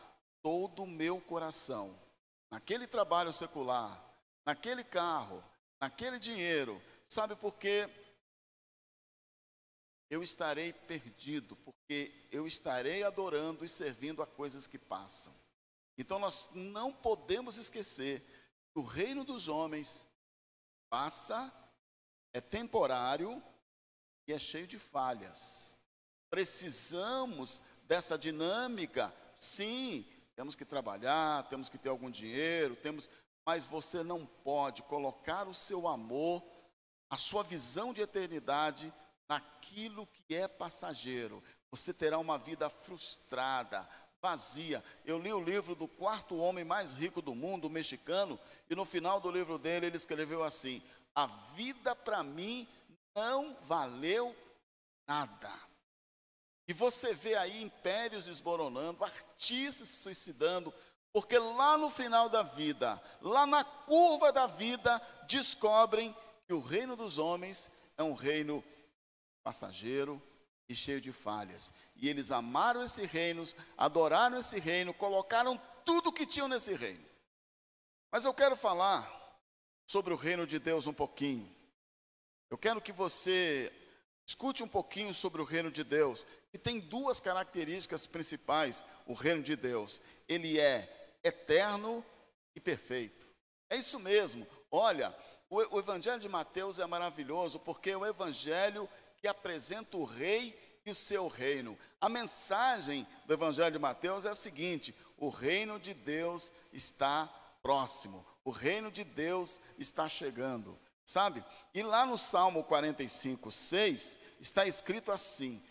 todo 0.42 0.84
o 0.84 0.86
meu 0.86 1.20
coração 1.20 1.94
naquele 2.50 2.86
trabalho 2.86 3.32
secular, 3.32 4.02
naquele 4.44 4.84
carro, 4.84 5.42
naquele 5.80 6.18
dinheiro. 6.18 6.80
Sabe 7.04 7.34
por 7.34 7.56
quê? 7.56 7.90
eu 10.08 10.22
estarei 10.22 10.72
perdido, 10.72 11.56
porque 11.56 12.12
eu 12.30 12.46
estarei 12.46 13.02
adorando 13.02 13.64
e 13.64 13.68
servindo 13.68 14.22
a 14.22 14.26
coisas 14.26 14.66
que 14.66 14.78
passam. 14.78 15.34
Então 15.98 16.18
nós 16.18 16.50
não 16.54 16.92
podemos 16.92 17.58
esquecer 17.58 18.20
que 18.72 18.78
o 18.78 18.84
reino 18.84 19.24
dos 19.24 19.48
homens 19.48 20.06
passa, 20.88 21.52
é 22.32 22.40
temporário 22.40 23.42
e 24.28 24.32
é 24.32 24.38
cheio 24.38 24.66
de 24.66 24.78
falhas. 24.78 25.75
Precisamos 26.30 27.62
dessa 27.84 28.18
dinâmica, 28.18 29.14
sim, 29.34 30.04
temos 30.34 30.54
que 30.54 30.64
trabalhar, 30.64 31.48
temos 31.48 31.68
que 31.68 31.78
ter 31.78 31.88
algum 31.88 32.10
dinheiro, 32.10 32.76
temos, 32.76 33.08
mas 33.44 33.64
você 33.64 34.02
não 34.02 34.26
pode 34.26 34.82
colocar 34.82 35.48
o 35.48 35.54
seu 35.54 35.88
amor, 35.88 36.42
a 37.08 37.16
sua 37.16 37.42
visão 37.42 37.92
de 37.92 38.02
eternidade 38.02 38.92
naquilo 39.28 40.06
que 40.06 40.34
é 40.34 40.48
passageiro. 40.48 41.42
Você 41.70 41.94
terá 41.94 42.18
uma 42.18 42.38
vida 42.38 42.68
frustrada, 42.68 43.88
vazia. 44.20 44.82
Eu 45.04 45.18
li 45.18 45.32
o 45.32 45.42
livro 45.42 45.74
do 45.74 45.86
quarto 45.86 46.36
homem 46.36 46.64
mais 46.64 46.94
rico 46.94 47.22
do 47.22 47.34
mundo, 47.34 47.70
mexicano, 47.70 48.38
e 48.68 48.74
no 48.74 48.84
final 48.84 49.20
do 49.20 49.30
livro 49.30 49.58
dele 49.58 49.86
ele 49.86 49.96
escreveu 49.96 50.42
assim: 50.42 50.82
A 51.14 51.26
vida 51.54 51.94
para 51.94 52.22
mim 52.22 52.66
não 53.14 53.56
valeu 53.62 54.34
nada. 55.06 55.65
E 56.68 56.72
você 56.72 57.14
vê 57.14 57.34
aí 57.34 57.62
impérios 57.62 58.24
desmoronando, 58.24 59.04
artistas 59.04 59.88
se 59.88 60.02
suicidando, 60.02 60.74
porque 61.12 61.38
lá 61.38 61.78
no 61.78 61.88
final 61.88 62.28
da 62.28 62.42
vida, 62.42 63.00
lá 63.20 63.46
na 63.46 63.64
curva 63.64 64.32
da 64.32 64.46
vida, 64.46 65.00
descobrem 65.28 66.14
que 66.46 66.52
o 66.52 66.60
reino 66.60 66.96
dos 66.96 67.18
homens 67.18 67.70
é 67.96 68.02
um 68.02 68.12
reino 68.12 68.64
passageiro 69.42 70.20
e 70.68 70.74
cheio 70.74 71.00
de 71.00 71.12
falhas. 71.12 71.72
E 71.94 72.08
eles 72.08 72.32
amaram 72.32 72.82
esse 72.82 73.06
reino, 73.06 73.44
adoraram 73.78 74.38
esse 74.38 74.58
reino, 74.58 74.92
colocaram 74.92 75.60
tudo 75.84 76.12
que 76.12 76.26
tinham 76.26 76.48
nesse 76.48 76.74
reino. 76.74 77.04
Mas 78.10 78.24
eu 78.24 78.34
quero 78.34 78.56
falar 78.56 79.08
sobre 79.86 80.12
o 80.12 80.16
reino 80.16 80.46
de 80.46 80.58
Deus 80.58 80.86
um 80.86 80.92
pouquinho. 80.92 81.54
Eu 82.50 82.58
quero 82.58 82.80
que 82.80 82.92
você 82.92 83.72
escute 84.26 84.62
um 84.62 84.68
pouquinho 84.68 85.14
sobre 85.14 85.40
o 85.40 85.44
reino 85.44 85.70
de 85.70 85.84
Deus, 85.84 86.26
que 86.50 86.58
tem 86.58 86.80
duas 86.80 87.20
características 87.20 88.06
principais: 88.06 88.84
o 89.06 89.14
reino 89.14 89.42
de 89.42 89.54
Deus. 89.54 90.00
Ele 90.28 90.58
é 90.58 91.16
eterno 91.22 92.04
e 92.54 92.60
perfeito. 92.60 93.26
É 93.70 93.76
isso 93.76 93.98
mesmo. 93.98 94.46
Olha, 94.70 95.16
o, 95.48 95.76
o 95.76 95.78
Evangelho 95.78 96.20
de 96.20 96.28
Mateus 96.28 96.78
é 96.78 96.86
maravilhoso, 96.86 97.58
porque 97.60 97.94
o 97.94 98.04
Evangelho 98.04 98.88
que 99.18 99.28
apresenta 99.28 99.96
o 99.96 100.04
rei 100.04 100.58
e 100.84 100.90
o 100.90 100.94
seu 100.94 101.28
reino. 101.28 101.78
A 102.00 102.08
mensagem 102.08 103.06
do 103.26 103.34
Evangelho 103.34 103.72
de 103.72 103.78
Mateus 103.78 104.24
é 104.24 104.30
a 104.30 104.34
seguinte: 104.34 104.94
o 105.16 105.28
reino 105.28 105.78
de 105.78 105.94
Deus 105.94 106.52
está 106.72 107.26
próximo, 107.62 108.24
o 108.44 108.50
reino 108.50 108.90
de 108.90 109.02
Deus 109.02 109.60
está 109.78 110.08
chegando, 110.08 110.78
sabe? 111.06 111.42
E 111.72 111.82
lá 111.82 112.04
no 112.04 112.18
Salmo 112.18 112.64
45, 112.64 113.50
6, 113.50 114.20
está 114.40 114.66
escrito 114.66 115.12
assim: 115.12 115.62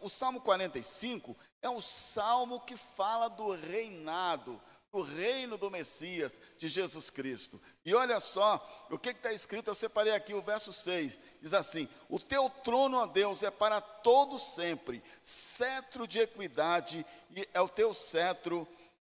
o 0.00 0.08
Salmo 0.08 0.40
45 0.40 1.36
é 1.60 1.68
um 1.68 1.80
salmo 1.80 2.60
que 2.60 2.76
fala 2.76 3.28
do 3.28 3.50
reinado, 3.50 4.60
o 4.92 5.02
reino 5.02 5.58
do 5.58 5.68
Messias, 5.68 6.40
de 6.56 6.68
Jesus 6.68 7.10
Cristo. 7.10 7.60
E 7.84 7.92
olha 7.92 8.20
só, 8.20 8.86
o 8.88 8.96
que 8.96 9.10
está 9.10 9.32
escrito, 9.32 9.68
eu 9.68 9.74
separei 9.74 10.12
aqui 10.12 10.32
o 10.32 10.40
verso 10.40 10.72
6, 10.72 11.18
diz 11.42 11.52
assim: 11.52 11.88
O 12.08 12.20
teu 12.20 12.48
trono, 12.48 12.98
ó 12.98 13.06
Deus, 13.06 13.42
é 13.42 13.50
para 13.50 13.80
todo 13.80 14.38
sempre, 14.38 15.02
cetro 15.20 16.06
de 16.06 16.20
equidade, 16.20 17.04
é 17.52 17.60
o 17.60 17.68
teu 17.68 17.92
cetro, 17.92 18.68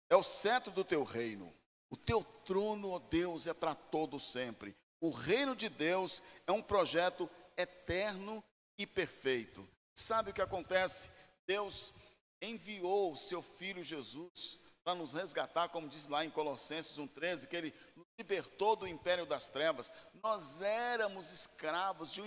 é 0.08 0.16
o 0.16 0.22
cetro 0.22 0.72
do 0.72 0.82
teu 0.82 1.04
reino. 1.04 1.52
O 1.90 1.96
teu 1.96 2.24
trono, 2.44 2.92
ó 2.92 2.98
Deus, 2.98 3.46
é 3.46 3.54
para 3.54 3.74
todo 3.74 4.18
sempre. 4.18 4.74
O 5.00 5.10
reino 5.10 5.54
de 5.54 5.68
Deus 5.68 6.22
é 6.46 6.52
um 6.52 6.62
projeto 6.62 7.28
eterno 7.56 8.42
e 8.78 8.86
perfeito. 8.86 9.66
Sabe 9.94 10.30
o 10.30 10.34
que 10.34 10.42
acontece? 10.42 11.10
Deus 11.46 11.92
enviou 12.40 13.12
o 13.12 13.16
seu 13.16 13.42
filho 13.42 13.82
Jesus 13.82 14.60
para 14.84 14.94
nos 14.94 15.12
resgatar, 15.12 15.68
como 15.70 15.88
diz 15.88 16.06
lá 16.06 16.24
em 16.24 16.30
Colossenses 16.30 16.96
1,13, 16.96 17.48
que 17.48 17.56
ele 17.56 17.74
nos 17.96 18.06
libertou 18.18 18.76
do 18.76 18.86
império 18.86 19.26
das 19.26 19.48
trevas. 19.48 19.92
Nós 20.22 20.60
éramos 20.60 21.32
escravos 21.32 22.12
de 22.12 22.22
um, 22.22 22.26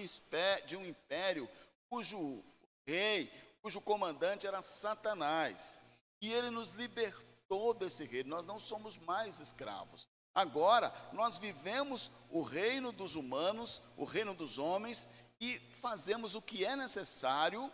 de 0.66 0.76
um 0.76 0.86
império 0.86 1.50
cujo 1.90 2.44
rei, 2.86 3.32
cujo 3.62 3.80
comandante 3.80 4.46
era 4.46 4.62
Satanás. 4.62 5.82
E 6.22 6.34
ele 6.34 6.50
nos 6.50 6.72
libertou 6.72 7.74
desse 7.74 8.04
reino, 8.04 8.30
nós 8.30 8.46
não 8.46 8.60
somos 8.60 8.98
mais 8.98 9.40
escravos. 9.40 10.08
Agora, 10.39 10.93
nós 11.12 11.38
vivemos 11.38 12.10
o 12.31 12.41
reino 12.41 12.93
dos 12.93 13.15
humanos, 13.15 13.81
o 13.98 14.05
reino 14.05 14.34
dos 14.34 14.58
homens, 14.58 15.05
e 15.38 15.60
fazemos 15.81 16.34
o 16.34 16.41
que 16.41 16.63
é 16.63 16.77
necessário, 16.77 17.69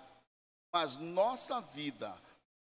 mas 0.74 0.98
nossa 0.98 1.62
vida, 1.62 2.12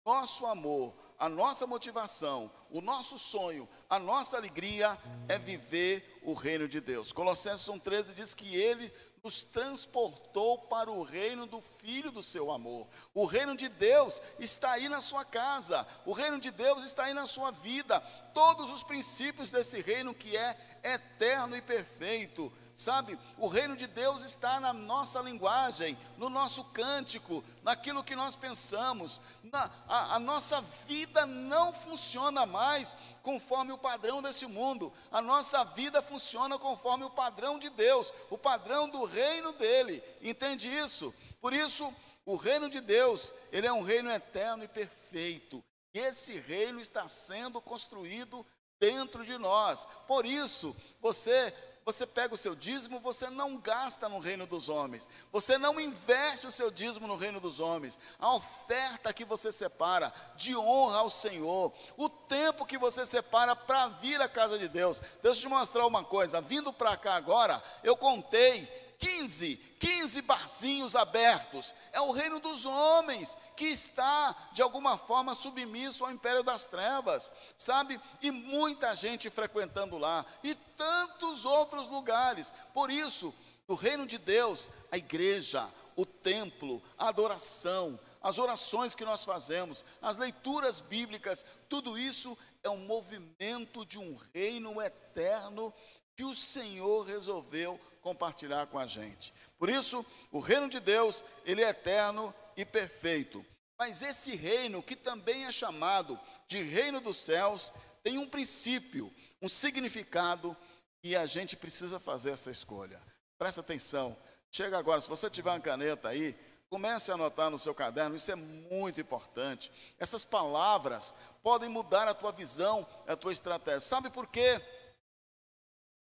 nosso 0.05 0.45
amor, 0.45 0.95
a 1.17 1.27
nossa 1.27 1.65
motivação, 1.65 2.51
o 2.69 2.81
nosso 2.81 3.17
sonho, 3.17 3.67
a 3.89 3.97
nossa 3.97 4.37
alegria 4.37 4.95
é 5.27 5.39
viver 5.39 6.19
o 6.21 6.35
reino 6.35 6.67
de 6.67 6.79
Deus. 6.79 7.11
Colossenses 7.11 7.67
1,13 7.67 8.13
diz 8.13 8.35
que 8.35 8.55
ele 8.55 8.93
nos 9.25 9.41
transportou 9.41 10.59
para 10.59 10.91
o 10.91 11.01
reino 11.01 11.47
do 11.47 11.59
Filho 11.59 12.11
do 12.11 12.21
seu 12.21 12.51
amor. 12.51 12.87
O 13.11 13.25
reino 13.25 13.57
de 13.57 13.67
Deus 13.67 14.21
está 14.37 14.73
aí 14.73 14.87
na 14.87 15.01
sua 15.01 15.25
casa, 15.25 15.83
o 16.05 16.11
reino 16.11 16.39
de 16.39 16.51
Deus 16.51 16.83
está 16.83 17.05
aí 17.05 17.13
na 17.15 17.25
sua 17.25 17.49
vida. 17.49 17.99
Todos 18.35 18.71
os 18.71 18.83
princípios 18.83 19.49
desse 19.49 19.81
reino 19.81 20.13
que 20.13 20.37
é 20.37 20.74
eterno 20.85 21.55
e 21.57 21.61
perfeito 21.61 22.51
Sabe, 22.75 23.17
o 23.37 23.47
reino 23.47 23.77
de 23.77 23.87
Deus 23.87 24.21
está 24.21 24.59
na 24.59 24.73
nossa 24.73 25.21
linguagem, 25.21 25.97
no 26.17 26.27
nosso 26.27 26.61
cântico, 26.65 27.41
naquilo 27.63 28.03
que 28.03 28.17
nós 28.17 28.35
pensamos. 28.35 29.21
Na, 29.43 29.71
a, 29.87 30.15
a 30.15 30.19
nossa 30.19 30.59
vida 30.85 31.25
não 31.25 31.71
funciona 31.71 32.45
mais 32.45 32.93
conforme 33.23 33.71
o 33.71 33.77
padrão 33.77 34.21
desse 34.21 34.45
mundo, 34.45 34.91
a 35.09 35.21
nossa 35.21 35.63
vida 35.63 36.01
funciona 36.01 36.59
conforme 36.59 37.05
o 37.05 37.09
padrão 37.09 37.57
de 37.57 37.69
Deus, 37.69 38.11
o 38.29 38.37
padrão 38.37 38.89
do 38.89 39.05
reino 39.05 39.53
dele. 39.53 40.03
Entende 40.21 40.67
isso? 40.67 41.15
Por 41.39 41.53
isso, 41.53 41.93
o 42.25 42.35
reino 42.35 42.69
de 42.69 42.81
Deus, 42.81 43.33
ele 43.53 43.67
é 43.67 43.71
um 43.71 43.83
reino 43.83 44.11
eterno 44.11 44.65
e 44.65 44.67
perfeito. 44.67 45.63
E 45.93 45.99
esse 45.99 46.37
reino 46.37 46.81
está 46.81 47.07
sendo 47.07 47.61
construído 47.61 48.45
dentro 48.79 49.23
de 49.23 49.37
nós. 49.37 49.87
Por 50.07 50.25
isso, 50.25 50.75
você 51.01 51.53
você 51.85 52.07
pega 52.07 52.33
o 52.33 52.37
seu 52.37 52.55
dízimo, 52.55 52.99
você 52.99 53.29
não 53.29 53.57
gasta 53.57 54.09
no 54.09 54.17
reino 54.17 54.47
dos 54.47 54.69
homens. 54.69 55.07
Você 55.31 55.55
não 55.55 55.79
investe 55.79 56.47
o 56.47 56.51
seu 56.51 56.71
dízimo 56.71 57.05
no 57.05 57.15
reino 57.15 57.39
dos 57.39 57.59
homens. 57.59 57.99
A 58.17 58.33
oferta 58.33 59.13
que 59.13 59.23
você 59.23 59.51
separa 59.51 60.11
de 60.35 60.57
honra 60.57 60.97
ao 60.97 61.11
Senhor, 61.11 61.71
o 61.95 62.09
tempo 62.09 62.65
que 62.65 62.75
você 62.75 63.05
separa 63.05 63.55
para 63.55 63.87
vir 63.87 64.19
à 64.19 64.27
casa 64.27 64.57
de 64.57 64.67
Deus. 64.67 64.99
Deixa 65.21 65.41
eu 65.41 65.41
te 65.43 65.47
mostrar 65.47 65.85
uma 65.85 66.03
coisa. 66.03 66.41
Vindo 66.41 66.73
para 66.73 66.97
cá 66.97 67.13
agora, 67.13 67.63
eu 67.83 67.95
contei 67.95 68.67
15, 68.99 69.57
15 69.79 70.21
barzinhos 70.21 70.95
abertos. 70.95 71.73
É 71.91 72.01
o 72.01 72.11
reino 72.11 72.39
dos 72.39 72.65
homens 72.65 73.37
que 73.55 73.65
está, 73.65 74.35
de 74.53 74.61
alguma 74.61 74.97
forma, 74.97 75.35
submisso 75.35 76.03
ao 76.03 76.11
império 76.11 76.43
das 76.43 76.65
trevas, 76.65 77.31
sabe? 77.55 77.99
E 78.21 78.31
muita 78.31 78.95
gente 78.95 79.29
frequentando 79.29 79.97
lá, 79.97 80.25
e 80.43 80.55
tantos 80.55 81.45
outros 81.45 81.87
lugares. 81.87 82.53
Por 82.73 82.91
isso, 82.91 83.33
o 83.67 83.75
reino 83.75 84.05
de 84.05 84.17
Deus, 84.17 84.69
a 84.91 84.97
igreja, 84.97 85.67
o 85.95 86.05
templo, 86.05 86.81
a 86.97 87.07
adoração, 87.07 87.99
as 88.21 88.39
orações 88.39 88.95
que 88.95 89.05
nós 89.05 89.23
fazemos, 89.23 89.85
as 90.01 90.17
leituras 90.17 90.81
bíblicas, 90.81 91.45
tudo 91.69 91.97
isso 91.97 92.37
é 92.63 92.69
um 92.69 92.85
movimento 92.85 93.85
de 93.85 93.99
um 93.99 94.17
reino 94.33 94.81
eterno 94.81 95.71
que 96.15 96.23
o 96.23 96.33
Senhor 96.33 97.03
resolveu 97.03 97.79
compartilhar 98.01 98.67
com 98.67 98.79
a 98.79 98.87
gente. 98.87 99.33
Por 99.57 99.69
isso, 99.69 100.05
o 100.31 100.39
reino 100.39 100.69
de 100.69 100.79
Deus, 100.79 101.23
ele 101.43 101.63
é 101.63 101.69
eterno 101.69 102.33
e 102.55 102.63
perfeito. 102.63 103.45
Mas 103.77 104.01
esse 104.01 104.35
reino, 104.35 104.81
que 104.81 104.95
também 104.95 105.45
é 105.45 105.51
chamado 105.51 106.19
de 106.47 106.61
reino 106.61 107.01
dos 107.01 107.17
céus, 107.17 107.73
tem 108.03 108.17
um 108.17 108.27
princípio, 108.27 109.13
um 109.41 109.49
significado, 109.49 110.55
e 111.03 111.15
a 111.15 111.25
gente 111.25 111.55
precisa 111.55 111.99
fazer 111.99 112.31
essa 112.31 112.49
escolha. 112.49 113.01
Presta 113.37 113.61
atenção. 113.61 114.17
Chega 114.49 114.77
agora, 114.77 115.01
se 115.01 115.09
você 115.09 115.29
tiver 115.29 115.51
uma 115.51 115.59
caneta 115.59 116.09
aí, 116.09 116.35
comece 116.69 117.11
a 117.11 117.15
anotar 117.15 117.49
no 117.49 117.59
seu 117.59 117.75
caderno, 117.75 118.15
isso 118.15 118.31
é 118.31 118.35
muito 118.35 119.01
importante. 119.01 119.71
Essas 119.99 120.23
palavras 120.25 121.13
podem 121.43 121.69
mudar 121.69 122.07
a 122.07 122.13
tua 122.13 122.31
visão, 122.31 122.87
a 123.07 123.15
tua 123.15 123.31
estratégia. 123.31 123.81
Sabe 123.81 124.09
por 124.09 124.27
quê? 124.27 124.61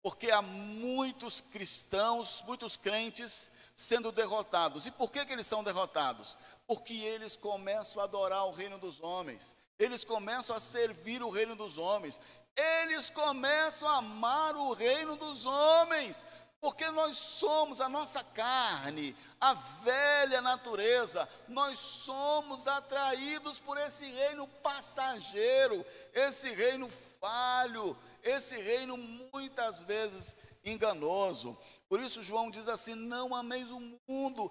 Porque 0.03 0.31
há 0.31 0.41
muitos 0.41 1.41
cristãos, 1.41 2.43
muitos 2.47 2.77
crentes 2.77 3.51
sendo 3.75 4.11
derrotados. 4.11 4.87
E 4.87 4.91
por 4.91 5.11
que, 5.11 5.25
que 5.25 5.33
eles 5.33 5.47
são 5.47 5.63
derrotados? 5.63 6.37
Porque 6.67 6.95
eles 6.95 7.37
começam 7.37 8.03
a 8.03 8.05
adorar 8.05 8.45
o 8.47 8.53
reino 8.53 8.77
dos 8.77 9.01
homens, 9.01 9.55
eles 9.79 10.05
começam 10.05 10.57
a 10.57 10.61
servir 10.61 11.23
o 11.23 11.31
reino 11.31 11.55
dos 11.55 11.79
homens, 11.79 12.21
eles 12.57 13.09
começam 13.09 13.89
a 13.89 13.99
amar 13.99 14.57
o 14.57 14.73
reino 14.73 15.15
dos 15.15 15.47
homens, 15.47 16.27
porque 16.61 16.91
nós 16.91 17.17
somos 17.17 17.81
a 17.81 17.89
nossa 17.89 18.25
carne, 18.25 19.17
a 19.41 19.55
velha 19.55 20.43
natureza, 20.43 21.29
nós 21.47 21.79
somos 21.79 22.67
atraídos 22.67 23.61
por 23.61 23.79
esse 23.79 24.05
reino 24.07 24.49
passageiro, 24.61 25.87
esse 26.13 26.51
reino 26.51 26.89
falho, 27.21 27.97
esse 28.23 28.57
reino 28.57 28.97
muitas 28.97 29.83
vezes 29.83 30.37
enganoso. 30.65 31.59
Por 31.89 32.01
isso, 32.01 32.23
João 32.23 32.51
diz 32.51 32.69
assim: 32.69 32.95
não 32.95 33.35
ameis 33.35 33.71
o 33.71 33.81
mundo, 34.09 34.51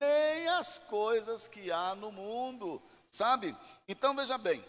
nem 0.00 0.48
as 0.48 0.78
coisas 0.78 1.48
que 1.48 1.70
há 1.70 1.94
no 1.94 2.12
mundo, 2.12 2.82
sabe? 3.08 3.56
Então 3.88 4.14
veja 4.14 4.36
bem, 4.36 4.64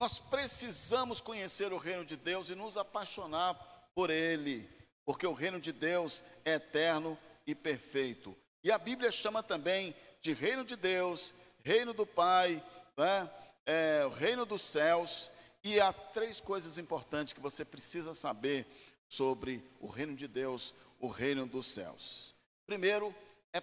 nós 0.00 0.18
precisamos 0.18 1.20
conhecer 1.20 1.72
o 1.72 1.78
reino 1.78 2.04
de 2.04 2.16
Deus 2.16 2.50
e 2.50 2.54
nos 2.54 2.76
apaixonar 2.76 3.54
por 3.94 4.10
ele, 4.10 4.68
porque 5.04 5.26
o 5.26 5.32
reino 5.32 5.60
de 5.60 5.72
Deus 5.72 6.22
é 6.44 6.54
eterno 6.54 7.18
e 7.46 7.54
perfeito. 7.54 8.36
E 8.62 8.70
a 8.70 8.78
Bíblia 8.78 9.10
chama 9.10 9.42
também 9.42 9.94
de 10.20 10.32
reino 10.32 10.64
de 10.64 10.76
Deus, 10.76 11.32
reino 11.64 11.94
do 11.94 12.04
Pai, 12.04 12.62
né? 12.96 13.30
é, 13.64 14.04
o 14.06 14.10
reino 14.10 14.44
dos 14.46 14.62
céus 14.62 15.30
e 15.66 15.80
há 15.80 15.92
três 15.92 16.40
coisas 16.40 16.78
importantes 16.78 17.32
que 17.32 17.40
você 17.40 17.64
precisa 17.64 18.14
saber 18.14 18.64
sobre 19.08 19.64
o 19.80 19.88
reino 19.88 20.14
de 20.14 20.28
Deus, 20.28 20.72
o 21.00 21.08
reino 21.08 21.44
dos 21.44 21.66
céus. 21.66 22.32
Primeiro, 22.64 23.12
é, 23.52 23.60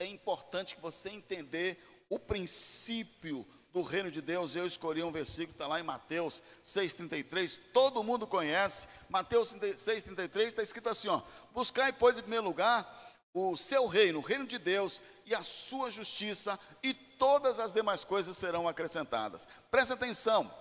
é 0.00 0.06
importante 0.06 0.76
que 0.76 0.82
você 0.82 1.08
entender 1.08 1.82
o 2.10 2.18
princípio 2.18 3.46
do 3.72 3.80
reino 3.80 4.10
de 4.10 4.20
Deus. 4.20 4.54
Eu 4.54 4.66
escolhi 4.66 5.02
um 5.02 5.10
versículo, 5.10 5.52
está 5.52 5.66
lá 5.66 5.80
em 5.80 5.82
Mateus 5.82 6.42
6,33, 6.62 7.58
todo 7.72 8.02
mundo 8.02 8.26
conhece. 8.26 8.86
Mateus 9.08 9.54
6,33 9.54 10.42
está 10.42 10.62
escrito 10.62 10.90
assim: 10.90 11.08
ó, 11.08 11.22
buscai, 11.54 11.90
pois, 11.90 12.18
em 12.18 12.22
primeiro 12.22 12.44
lugar, 12.44 13.14
o 13.32 13.56
seu 13.56 13.86
reino, 13.86 14.18
o 14.18 14.22
reino 14.22 14.46
de 14.46 14.58
Deus 14.58 15.00
e 15.24 15.34
a 15.34 15.42
sua 15.42 15.90
justiça, 15.90 16.60
e 16.82 16.92
todas 16.92 17.58
as 17.58 17.72
demais 17.72 18.04
coisas 18.04 18.36
serão 18.36 18.68
acrescentadas. 18.68 19.48
Presta 19.70 19.94
atenção, 19.94 20.52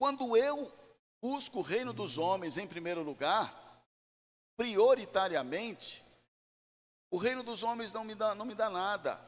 quando 0.00 0.34
eu 0.34 0.72
busco 1.20 1.58
o 1.58 1.62
reino 1.62 1.92
dos 1.92 2.16
homens 2.16 2.56
em 2.56 2.66
primeiro 2.66 3.02
lugar, 3.02 3.54
prioritariamente, 4.56 6.02
o 7.10 7.18
reino 7.18 7.42
dos 7.42 7.62
homens 7.62 7.92
não 7.92 8.02
me 8.02 8.14
dá, 8.14 8.34
não 8.34 8.46
me 8.46 8.54
dá 8.54 8.70
nada. 8.70 9.20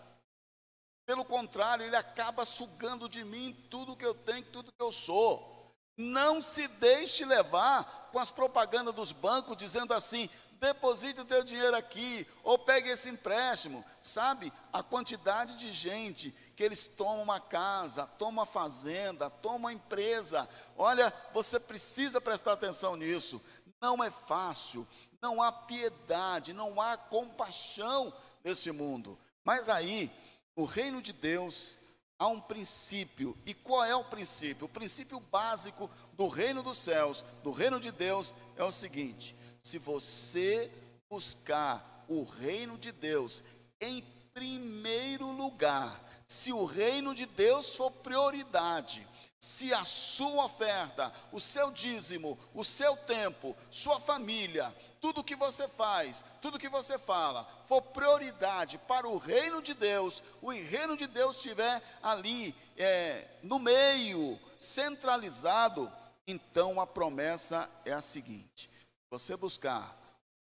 Pelo 1.05 1.27
contrário, 1.27 1.85
ele 1.85 1.95
acaba 1.95 2.47
sugando 2.47 3.07
de 3.07 3.23
mim 3.23 3.55
tudo 3.69 3.95
que 3.95 4.07
eu 4.07 4.15
tenho, 4.15 4.47
tudo 4.47 4.73
que 4.73 4.83
eu 4.83 4.91
sou. 4.91 5.77
Não 5.95 6.41
se 6.41 6.67
deixe 6.67 7.23
levar 7.23 8.09
com 8.11 8.19
as 8.19 8.31
propagandas 8.31 8.95
dos 8.95 9.13
bancos 9.13 9.59
dizendo 9.59 9.93
assim: 9.93 10.31
deposite 10.59 11.21
o 11.21 11.27
teu 11.27 11.45
dinheiro 11.45 11.77
aqui, 11.77 12.27
ou 12.43 12.59
pegue 12.59 12.89
esse 12.89 13.11
empréstimo. 13.11 13.85
Sabe, 14.01 14.51
a 14.73 14.83
quantidade 14.83 15.55
de 15.57 15.71
gente 15.71 16.35
eles 16.63 16.87
tomam 16.87 17.23
uma 17.23 17.41
casa, 17.41 18.07
tomam 18.07 18.35
uma 18.35 18.47
fazenda, 18.47 19.29
tomam 19.29 19.59
uma 19.59 19.73
empresa. 19.73 20.49
Olha, 20.77 21.13
você 21.33 21.59
precisa 21.59 22.21
prestar 22.21 22.53
atenção 22.53 22.97
nisso. 22.97 23.41
Não 23.81 24.03
é 24.03 24.11
fácil, 24.11 24.87
não 25.21 25.43
há 25.43 25.51
piedade, 25.51 26.53
não 26.53 26.81
há 26.81 26.97
compaixão 26.97 28.13
nesse 28.45 28.71
mundo. 28.71 29.19
Mas 29.45 29.69
aí, 29.69 30.11
o 30.55 30.65
reino 30.65 31.03
de 31.03 31.13
Deus 31.13 31.79
há 32.19 32.29
um 32.29 32.41
princípio. 32.41 33.37
E 33.45 33.53
qual 33.53 33.85
é 33.85 33.97
o 33.97 34.05
princípio? 34.05 34.67
O 34.67 34.71
princípio 34.71 35.19
básico 35.19 35.91
do 36.15 36.29
reino 36.29 36.63
dos 36.63 36.79
céus, 36.79 37.25
do 37.43 37.51
reino 37.51 37.81
de 37.81 37.91
Deus, 37.91 38.35
é 38.57 38.63
o 38.63 38.71
seguinte: 38.71 39.37
se 39.61 39.79
você 39.79 40.71
buscar 41.11 42.05
o 42.09 42.23
reino 42.23 42.79
de 42.79 42.93
Deus 42.93 43.43
em 43.81 44.03
primeiro 44.33 45.31
lugar, 45.31 46.01
se 46.27 46.53
o 46.53 46.65
reino 46.65 47.15
de 47.15 47.27
Deus 47.27 47.75
for 47.75 47.91
prioridade, 47.91 49.07
se 49.39 49.75
a 49.75 49.85
sua 49.85 50.45
oferta, 50.45 51.13
o 51.33 51.41
seu 51.41 51.71
dízimo, 51.71 52.39
o 52.55 52.63
seu 52.63 52.97
tempo, 52.97 53.57
sua 53.71 54.01
família, 54.01 54.75
tudo 55.01 55.25
que 55.25 55.35
você 55.35 55.67
faz, 55.67 56.25
tudo 56.41 56.59
que 56.59 56.69
você 56.69 56.97
fala, 56.99 57.45
for 57.67 57.83
prioridade 57.83 58.79
para 58.79 59.09
o 59.09 59.19
reino 59.19 59.61
de 59.61 59.75
Deus, 59.75 60.23
o 60.41 60.51
reino 60.51 60.97
de 60.97 61.07
Deus 61.07 61.37
estiver 61.37 61.83
ali 62.03 62.55
é, 62.77 63.29
no 63.43 63.59
meio, 63.59 64.39
centralizado, 64.57 65.91
então 66.27 66.81
a 66.81 66.87
promessa 66.87 67.69
é 67.85 67.93
a 67.93 68.01
seguinte: 68.01 68.71
você 69.11 69.37
buscar 69.37 70.01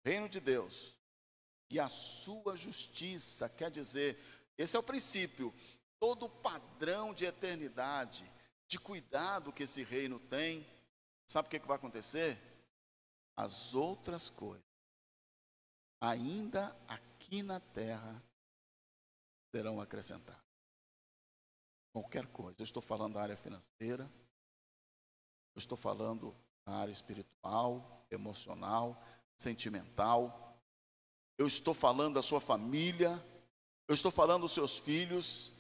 Reino 0.05 0.29
de 0.29 0.39
Deus 0.39 0.95
e 1.71 1.81
a 1.81 1.89
sua 1.89 2.57
justiça, 2.57 3.49
quer 3.49 3.71
dizer, 3.71 4.19
esse 4.57 4.77
é 4.77 4.79
o 4.79 4.83
princípio, 4.83 5.53
todo 5.99 6.29
padrão 6.29 7.13
de 7.13 7.25
eternidade, 7.25 8.31
de 8.67 8.79
cuidado 8.79 9.53
que 9.53 9.65
esse 9.65 9.83
reino 9.83 10.19
tem, 10.19 10.67
sabe 11.27 11.47
o 11.47 11.51
que, 11.51 11.59
que 11.59 11.67
vai 11.67 11.77
acontecer? 11.77 12.39
As 13.37 13.75
outras 13.75 14.31
coisas, 14.31 14.65
ainda 16.01 16.77
aqui 16.87 17.43
na 17.43 17.59
terra, 17.59 18.23
serão 19.51 19.81
acrescentadas. 19.81 20.43
Qualquer 21.93 22.27
coisa, 22.27 22.61
eu 22.61 22.65
estou 22.65 22.83
falando 22.83 23.15
da 23.15 23.23
área 23.23 23.37
financeira, 23.37 24.11
eu 25.55 25.59
estou 25.59 25.79
falando 25.79 26.35
da 26.65 26.75
área 26.75 26.93
espiritual, 26.93 28.05
emocional, 28.11 29.01
sentimental, 29.37 30.59
eu 31.39 31.47
estou 31.47 31.75
falando 31.75 32.15
da 32.15 32.23
sua 32.23 32.41
família, 32.41 33.23
eu 33.87 33.95
estou 33.95 34.11
falando 34.11 34.43
dos 34.43 34.53
seus 34.53 34.79
filhos, 34.79 35.53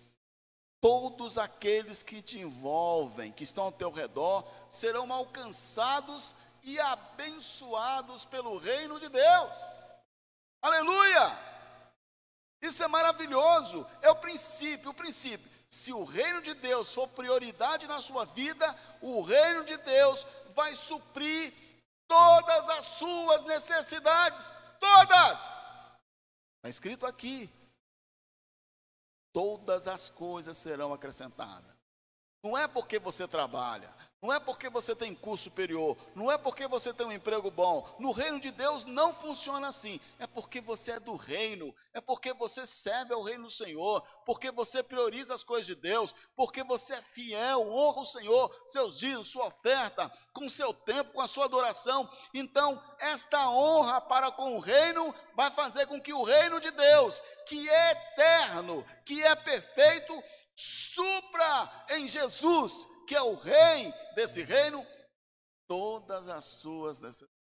todos 0.81 1.39
aqueles 1.39 2.03
que 2.03 2.23
te 2.23 2.39
envolvem, 2.39 3.33
que 3.33 3.43
estão 3.43 3.65
ao 3.65 3.73
teu 3.73 3.91
redor, 3.91 4.47
serão 4.69 5.13
alcançados 5.13 6.35
e 6.63 6.79
abençoados 6.81 8.25
pelo 8.25 8.59
reino 8.59 8.99
de 8.99 9.09
Deus. 9.09 9.59
Aleluia! 10.63 11.39
Isso 12.63 12.83
é 12.83 12.89
maravilhoso, 12.89 13.87
é 14.01 14.11
o 14.11 14.17
princípio, 14.17 14.91
o 14.91 14.95
princípio. 14.95 15.51
Se 15.69 15.93
o 15.93 16.05
reino 16.05 16.41
de 16.41 16.55
Deus 16.55 16.95
for 16.95 17.09
prioridade 17.09 17.87
na 17.87 18.01
sua 18.01 18.25
vida, 18.25 18.75
o 19.03 19.21
reino 19.21 19.65
de 19.65 19.77
Deus 19.77 20.27
vai 20.55 20.75
suprir 20.75 21.53
todas 22.09 22.69
as 22.71 22.85
suas 22.87 23.45
necessidades, 23.45 24.51
todas. 24.81 25.41
Está 26.57 26.69
escrito 26.69 27.05
aqui. 27.05 27.51
Todas 29.35 29.89
as 29.89 30.09
coisas 30.09 30.57
serão 30.57 30.95
acrescentadas. 30.95 31.75
Não 32.45 32.59
é 32.59 32.69
porque 32.69 32.99
você 32.99 33.27
trabalha, 33.27 33.89
não 34.21 34.31
é 34.31 34.39
porque 34.39 34.69
você 34.69 34.95
tem 34.95 35.15
curso 35.15 35.45
superior, 35.45 35.97
não 36.15 36.31
é 36.31 36.37
porque 36.37 36.69
você 36.69 36.93
tem 36.93 37.07
um 37.07 37.13
emprego 37.13 37.51
bom. 37.51 37.89
No 37.99 38.11
reino 38.11 38.39
de 38.39 38.51
Deus 38.51 38.85
não 38.85 39.15
funciona 39.15 39.69
assim. 39.69 39.99
É 40.19 40.27
porque 40.27 40.61
você 40.61 40.93
é 40.93 41.01
do 41.01 41.17
reino, 41.17 41.75
é 41.95 42.03
porque 42.03 42.35
você 42.35 42.67
serve 42.67 43.15
ao 43.15 43.23
reino 43.23 43.45
do 43.45 43.51
Senhor, 43.51 44.03
porque 44.27 44.51
você 44.51 44.83
prioriza 44.83 45.33
as 45.33 45.43
coisas 45.43 45.65
de 45.65 45.75
Deus, 45.75 46.15
porque 46.37 46.63
você 46.63 46.97
é 46.97 47.01
fiel, 47.01 47.67
honra 47.73 48.03
o 48.03 48.05
Senhor, 48.05 48.55
seus 48.67 48.99
dias, 48.99 49.27
sua 49.27 49.47
oferta, 49.47 50.13
com 50.35 50.51
seu 50.51 50.75
tempo, 50.75 51.15
com 51.15 51.23
a 51.23 51.27
sua 51.27 51.47
adoração. 51.47 52.07
Então, 52.35 52.79
esta 52.99 53.49
honra 53.49 54.03
para 54.03 54.31
com 54.31 54.55
o 54.55 54.61
reino 54.61 55.15
vai 55.35 55.51
fazer 55.51 55.87
com 55.87 55.99
que 55.99 56.13
o 56.13 56.23
reino 56.23 56.61
de 56.61 56.71
Deus, 56.71 57.23
que 57.47 57.71
é 57.71 57.93
eterno, 57.93 58.85
que 59.07 59.23
é 59.23 59.35
perfeito, 59.35 60.23
supra 60.57 61.87
em 61.91 62.07
Jesus, 62.07 62.87
que 63.07 63.15
é 63.15 63.23
o 63.23 63.35
rei 63.35 63.93
desse 64.15 64.43
reino, 64.43 64.87
todas 65.67 66.29
as 66.29 66.45
suas 66.45 67.01
necessidades. 67.01 67.35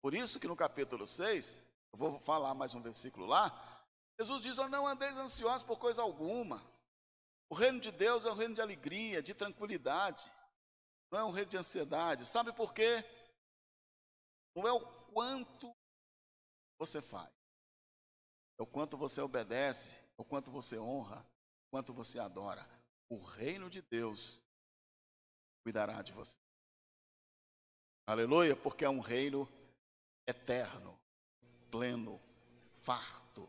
Por 0.00 0.14
isso 0.14 0.38
que 0.38 0.46
no 0.46 0.56
capítulo 0.56 1.06
6, 1.06 1.60
eu 1.92 1.98
vou 1.98 2.20
falar 2.20 2.54
mais 2.54 2.74
um 2.74 2.80
versículo 2.80 3.26
lá, 3.26 3.50
Jesus 4.18 4.42
diz: 4.42 4.58
oh, 4.58 4.68
Não 4.68 4.86
andeis 4.86 5.18
ansiosos 5.18 5.62
por 5.62 5.78
coisa 5.78 6.02
alguma. 6.02 6.62
O 7.48 7.54
reino 7.54 7.80
de 7.80 7.90
Deus 7.90 8.24
é 8.24 8.30
um 8.30 8.34
reino 8.34 8.54
de 8.54 8.60
alegria, 8.60 9.22
de 9.22 9.34
tranquilidade, 9.34 10.30
não 11.10 11.18
é 11.20 11.24
um 11.24 11.30
reino 11.30 11.50
de 11.50 11.56
ansiedade. 11.56 12.24
Sabe 12.24 12.52
por 12.52 12.72
quê? 12.72 13.04
Não 14.54 14.66
é 14.66 14.72
o 14.72 14.80
quanto 15.12 15.74
você 16.78 17.00
faz, 17.00 17.30
é 18.58 18.62
o 18.62 18.66
quanto 18.66 18.96
você 18.96 19.20
obedece 19.20 20.05
o 20.16 20.24
quanto 20.24 20.50
você 20.50 20.78
honra, 20.78 21.26
o 21.66 21.70
quanto 21.70 21.92
você 21.92 22.18
adora, 22.18 22.66
o 23.08 23.18
reino 23.22 23.68
de 23.68 23.82
Deus 23.82 24.42
cuidará 25.62 26.02
de 26.02 26.12
você. 26.12 26.38
Aleluia, 28.06 28.56
porque 28.56 28.84
é 28.84 28.88
um 28.88 29.00
reino 29.00 29.48
eterno, 30.26 30.98
pleno, 31.70 32.20
farto, 32.74 33.48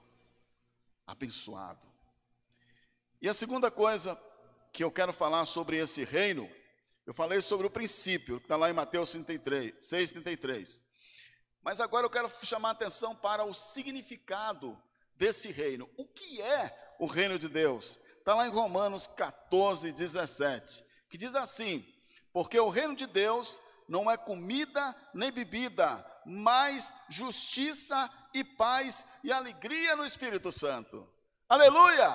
abençoado. 1.05 1.85
E 3.21 3.29
a 3.29 3.33
segunda 3.33 3.71
coisa 3.71 4.15
que 4.71 4.83
eu 4.83 4.91
quero 4.91 5.13
falar 5.13 5.45
sobre 5.45 5.77
esse 5.77 6.03
reino, 6.03 6.49
eu 7.05 7.13
falei 7.13 7.41
sobre 7.41 7.65
o 7.65 7.69
princípio, 7.71 8.39
que 8.39 8.45
está 8.45 8.55
lá 8.55 8.69
em 8.69 8.73
Mateus 8.73 9.11
33, 9.11 9.73
6,33. 9.75 10.81
Mas 11.61 11.79
agora 11.79 12.05
eu 12.05 12.09
quero 12.09 12.29
chamar 12.45 12.69
a 12.69 12.71
atenção 12.73 13.15
para 13.15 13.43
o 13.43 13.53
significado 13.53 14.79
desse 15.17 15.51
reino. 15.51 15.89
O 15.97 16.05
que 16.05 16.41
é 16.41 16.95
o 16.99 17.05
reino 17.05 17.37
de 17.37 17.49
Deus? 17.49 17.99
Está 18.19 18.35
lá 18.35 18.47
em 18.47 18.51
Romanos 18.51 19.07
14, 19.07 19.91
17, 19.91 20.83
que 21.09 21.17
diz 21.17 21.35
assim: 21.35 21.85
Porque 22.33 22.59
o 22.59 22.69
reino 22.69 22.95
de 22.95 23.05
Deus 23.05 23.59
não 23.87 24.09
é 24.11 24.17
comida 24.17 24.95
nem 25.13 25.31
bebida, 25.31 26.05
mas 26.25 26.93
justiça 27.09 28.09
e 28.33 28.43
paz 28.43 29.05
e 29.23 29.31
alegria 29.31 29.95
no 29.95 30.05
Espírito 30.05 30.51
Santo. 30.51 31.09
Aleluia! 31.47 32.09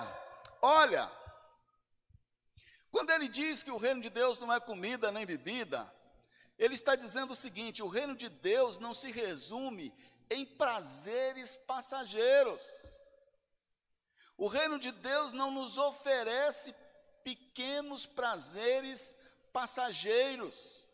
Olha, 0.60 1.10
quando 2.90 3.10
ele 3.10 3.26
diz 3.26 3.62
que 3.62 3.70
o 3.70 3.78
reino 3.78 4.02
de 4.02 4.10
Deus 4.10 4.38
não 4.38 4.52
é 4.52 4.60
comida 4.60 5.10
nem 5.10 5.24
bebida, 5.24 5.90
ele 6.58 6.74
está 6.74 6.94
dizendo 6.94 7.32
o 7.32 7.36
seguinte: 7.36 7.82
o 7.82 7.88
reino 7.88 8.14
de 8.14 8.28
Deus 8.28 8.78
não 8.78 8.92
se 8.92 9.10
resume 9.10 9.92
em 10.30 10.44
prazeres 10.44 11.56
passageiros. 11.56 12.62
O 14.42 14.48
reino 14.48 14.76
de 14.76 14.90
Deus 14.90 15.32
não 15.32 15.52
nos 15.52 15.78
oferece 15.78 16.74
pequenos 17.22 18.06
prazeres 18.06 19.14
passageiros. 19.52 20.92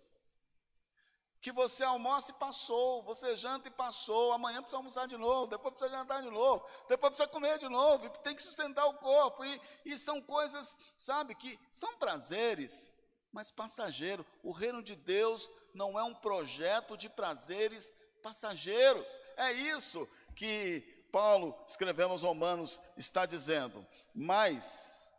Que 1.41 1.51
você 1.51 1.83
almoça 1.83 2.31
e 2.31 2.35
passou, 2.35 3.03
você 3.05 3.35
janta 3.39 3.69
e 3.69 3.71
passou, 3.71 4.33
amanhã 4.33 4.61
precisa 4.61 4.77
almoçar 4.77 5.09
de 5.09 5.17
novo, 5.17 5.47
depois 5.47 5.75
precisa 5.75 5.97
jantar 5.99 6.21
de 6.21 6.29
novo, 6.29 6.63
depois 6.91 7.11
precisa 7.11 7.27
comer 7.27 7.57
de 7.57 7.71
novo, 7.71 8.11
tem 8.19 8.37
que 8.37 8.43
sustentar 8.43 8.85
o 8.85 8.99
corpo, 8.99 9.43
e, 9.43 9.63
e 9.83 9.97
são 9.97 10.21
coisas, 10.21 10.77
sabe, 10.95 11.35
que 11.35 11.59
são 11.71 11.97
prazeres, 11.97 12.93
mas 13.33 13.51
passageiro. 13.51 14.27
O 14.43 14.53
reino 14.53 14.83
de 14.83 14.95
Deus 14.95 15.51
não 15.73 15.99
é 15.99 16.03
um 16.03 16.15
projeto 16.15 16.99
de 16.99 17.09
prazeres 17.09 17.95
passageiros. 18.23 19.09
É 19.39 19.53
isso 19.53 20.07
que 20.37 20.98
Paulo, 21.11 21.55
escrevendo 21.67 22.13
aos 22.13 22.23
Romanos, 22.23 22.81
está 22.97 23.27
dizendo. 23.27 23.87
Mas 24.15 25.11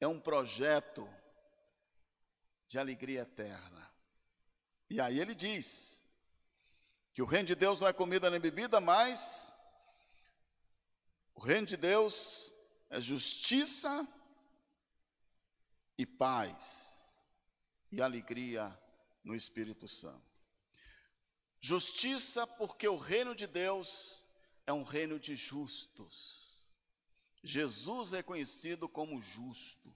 é 0.00 0.06
um 0.06 0.20
projeto 0.20 1.08
de 2.66 2.78
alegria 2.78 3.22
eterna. 3.22 3.90
E 4.90 5.00
aí 5.00 5.20
ele 5.20 5.34
diz 5.34 6.02
que 7.14 7.22
o 7.22 7.26
reino 7.26 7.46
de 7.46 7.54
Deus 7.54 7.78
não 7.78 7.88
é 7.88 7.92
comida 7.92 8.30
nem 8.30 8.40
bebida, 8.40 8.80
mas 8.80 9.54
o 11.34 11.40
reino 11.40 11.66
de 11.66 11.76
Deus 11.76 12.52
é 12.90 13.00
justiça 13.00 14.06
e 15.96 16.04
paz 16.04 17.22
e 17.90 18.00
alegria 18.00 18.76
no 19.22 19.34
Espírito 19.34 19.86
Santo. 19.86 20.32
Justiça, 21.60 22.46
porque 22.46 22.88
o 22.88 22.96
reino 22.96 23.34
de 23.34 23.46
Deus 23.46 24.26
é 24.66 24.72
um 24.72 24.82
reino 24.82 25.18
de 25.18 25.34
justos. 25.36 26.68
Jesus 27.42 28.12
é 28.12 28.22
conhecido 28.22 28.88
como 28.88 29.20
justo. 29.20 29.92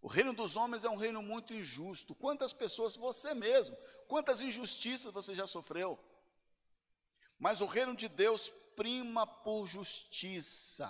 O 0.00 0.08
reino 0.08 0.32
dos 0.32 0.56
homens 0.56 0.84
é 0.84 0.88
um 0.88 0.96
reino 0.96 1.22
muito 1.22 1.52
injusto. 1.52 2.14
Quantas 2.14 2.52
pessoas, 2.52 2.96
você 2.96 3.34
mesmo, 3.34 3.76
quantas 4.06 4.40
injustiças 4.40 5.12
você 5.12 5.34
já 5.34 5.46
sofreu? 5.46 5.98
Mas 7.38 7.60
o 7.60 7.66
reino 7.66 7.94
de 7.94 8.08
Deus 8.08 8.52
prima 8.74 9.26
por 9.26 9.66
justiça. 9.66 10.88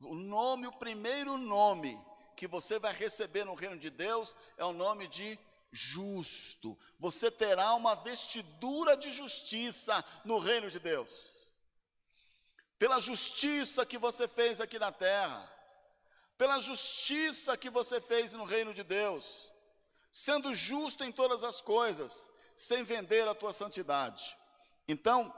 O 0.00 0.14
nome, 0.14 0.66
o 0.66 0.72
primeiro 0.72 1.36
nome 1.36 2.00
que 2.36 2.46
você 2.46 2.78
vai 2.78 2.92
receber 2.92 3.44
no 3.44 3.54
reino 3.54 3.78
de 3.78 3.90
Deus 3.90 4.36
é 4.56 4.64
o 4.64 4.72
nome 4.72 5.08
de 5.08 5.38
justo. 5.70 6.78
Você 6.98 7.30
terá 7.30 7.74
uma 7.74 7.94
vestidura 7.94 8.96
de 8.96 9.10
justiça 9.10 10.04
no 10.24 10.38
reino 10.38 10.70
de 10.70 10.78
Deus. 10.78 11.43
Pela 12.84 13.00
justiça 13.00 13.86
que 13.86 13.96
você 13.96 14.28
fez 14.28 14.60
aqui 14.60 14.78
na 14.78 14.92
terra, 14.92 15.50
pela 16.36 16.60
justiça 16.60 17.56
que 17.56 17.70
você 17.70 17.98
fez 17.98 18.34
no 18.34 18.44
reino 18.44 18.74
de 18.74 18.82
Deus, 18.82 19.50
sendo 20.12 20.54
justo 20.54 21.02
em 21.02 21.10
todas 21.10 21.42
as 21.42 21.62
coisas, 21.62 22.30
sem 22.54 22.84
vender 22.84 23.26
a 23.26 23.34
tua 23.34 23.54
santidade. 23.54 24.36
Então, 24.86 25.34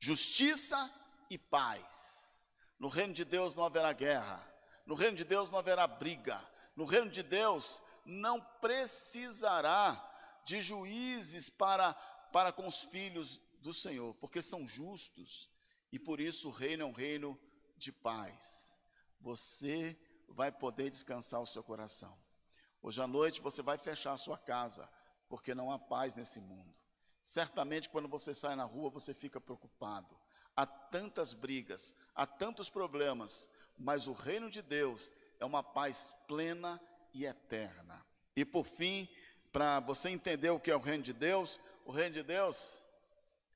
justiça 0.00 0.92
e 1.30 1.38
paz. 1.38 2.44
No 2.76 2.88
reino 2.88 3.14
de 3.14 3.24
Deus 3.24 3.54
não 3.54 3.64
haverá 3.64 3.92
guerra, 3.92 4.44
no 4.84 4.96
reino 4.96 5.16
de 5.16 5.22
Deus 5.24 5.48
não 5.48 5.60
haverá 5.60 5.86
briga, 5.86 6.44
no 6.74 6.86
reino 6.86 7.08
de 7.08 7.22
Deus 7.22 7.80
não 8.04 8.40
precisará 8.60 10.42
de 10.44 10.60
juízes 10.60 11.48
para, 11.48 11.94
para 12.32 12.50
com 12.50 12.66
os 12.66 12.82
filhos 12.82 13.40
do 13.60 13.72
Senhor, 13.72 14.12
porque 14.14 14.42
são 14.42 14.66
justos 14.66 15.48
e 15.92 15.98
por 15.98 16.20
isso 16.20 16.48
o 16.48 16.52
reino 16.52 16.82
é 16.82 16.86
um 16.86 16.92
reino 16.92 17.38
de 17.76 17.90
paz. 17.90 18.78
Você 19.20 19.98
vai 20.28 20.52
poder 20.52 20.90
descansar 20.90 21.40
o 21.40 21.46
seu 21.46 21.62
coração. 21.62 22.14
Hoje 22.82 23.00
à 23.02 23.06
noite 23.06 23.40
você 23.40 23.62
vai 23.62 23.76
fechar 23.76 24.12
a 24.12 24.18
sua 24.18 24.38
casa, 24.38 24.88
porque 25.28 25.54
não 25.54 25.70
há 25.70 25.78
paz 25.78 26.16
nesse 26.16 26.40
mundo. 26.40 26.74
Certamente 27.22 27.88
quando 27.88 28.08
você 28.08 28.32
sai 28.32 28.54
na 28.56 28.64
rua 28.64 28.90
você 28.90 29.12
fica 29.12 29.40
preocupado. 29.40 30.18
Há 30.56 30.66
tantas 30.66 31.32
brigas, 31.34 31.94
há 32.14 32.26
tantos 32.26 32.68
problemas, 32.68 33.48
mas 33.78 34.06
o 34.06 34.12
reino 34.12 34.50
de 34.50 34.62
Deus 34.62 35.12
é 35.38 35.44
uma 35.44 35.62
paz 35.62 36.14
plena 36.26 36.80
e 37.12 37.24
eterna. 37.24 38.04
E 38.36 38.44
por 38.44 38.64
fim, 38.64 39.08
para 39.52 39.80
você 39.80 40.10
entender 40.10 40.50
o 40.50 40.60
que 40.60 40.70
é 40.70 40.76
o 40.76 40.80
reino 40.80 41.02
de 41.02 41.12
Deus, 41.12 41.60
o 41.84 41.90
reino 41.90 42.14
de 42.14 42.22
Deus 42.22 42.84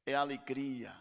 é 0.04 0.14
alegria, 0.14 0.94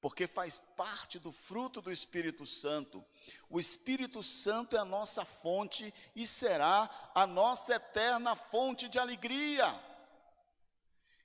porque 0.00 0.26
faz 0.26 0.58
parte 0.76 1.18
do 1.18 1.30
fruto 1.30 1.82
do 1.82 1.92
Espírito 1.92 2.46
Santo. 2.46 3.04
O 3.50 3.60
Espírito 3.60 4.22
Santo 4.22 4.76
é 4.76 4.80
a 4.80 4.84
nossa 4.84 5.24
fonte 5.24 5.92
e 6.16 6.26
será 6.26 6.88
a 7.14 7.26
nossa 7.26 7.74
eterna 7.74 8.34
fonte 8.34 8.88
de 8.88 8.98
alegria. 8.98 9.78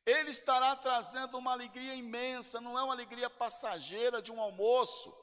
Ele 0.05 0.29
estará 0.29 0.75
trazendo 0.75 1.37
uma 1.37 1.53
alegria 1.53 1.95
imensa, 1.95 2.59
não 2.59 2.77
é 2.77 2.83
uma 2.83 2.93
alegria 2.93 3.29
passageira 3.29 4.21
de 4.21 4.31
um 4.31 4.39
almoço, 4.39 5.15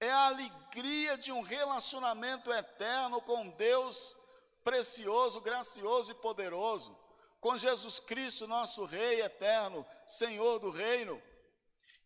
é 0.00 0.10
a 0.10 0.26
alegria 0.26 1.16
de 1.16 1.30
um 1.30 1.42
relacionamento 1.42 2.52
eterno 2.52 3.20
com 3.20 3.50
Deus 3.50 4.16
precioso, 4.64 5.40
gracioso 5.40 6.10
e 6.10 6.14
poderoso, 6.14 6.98
com 7.38 7.56
Jesus 7.56 8.00
Cristo, 8.00 8.48
nosso 8.48 8.84
Rei 8.86 9.20
eterno, 9.20 9.86
Senhor 10.06 10.58
do 10.58 10.70
reino. 10.70 11.22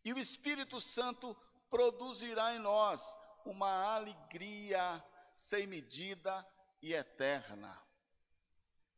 E 0.04 0.12
o 0.12 0.18
Espírito 0.18 0.80
Santo 0.80 1.36
produzirá 1.70 2.54
em 2.54 2.58
nós 2.58 3.16
uma 3.44 3.94
alegria 3.94 5.02
sem 5.34 5.66
medida 5.66 6.46
e 6.82 6.92
eterna. 6.94 7.76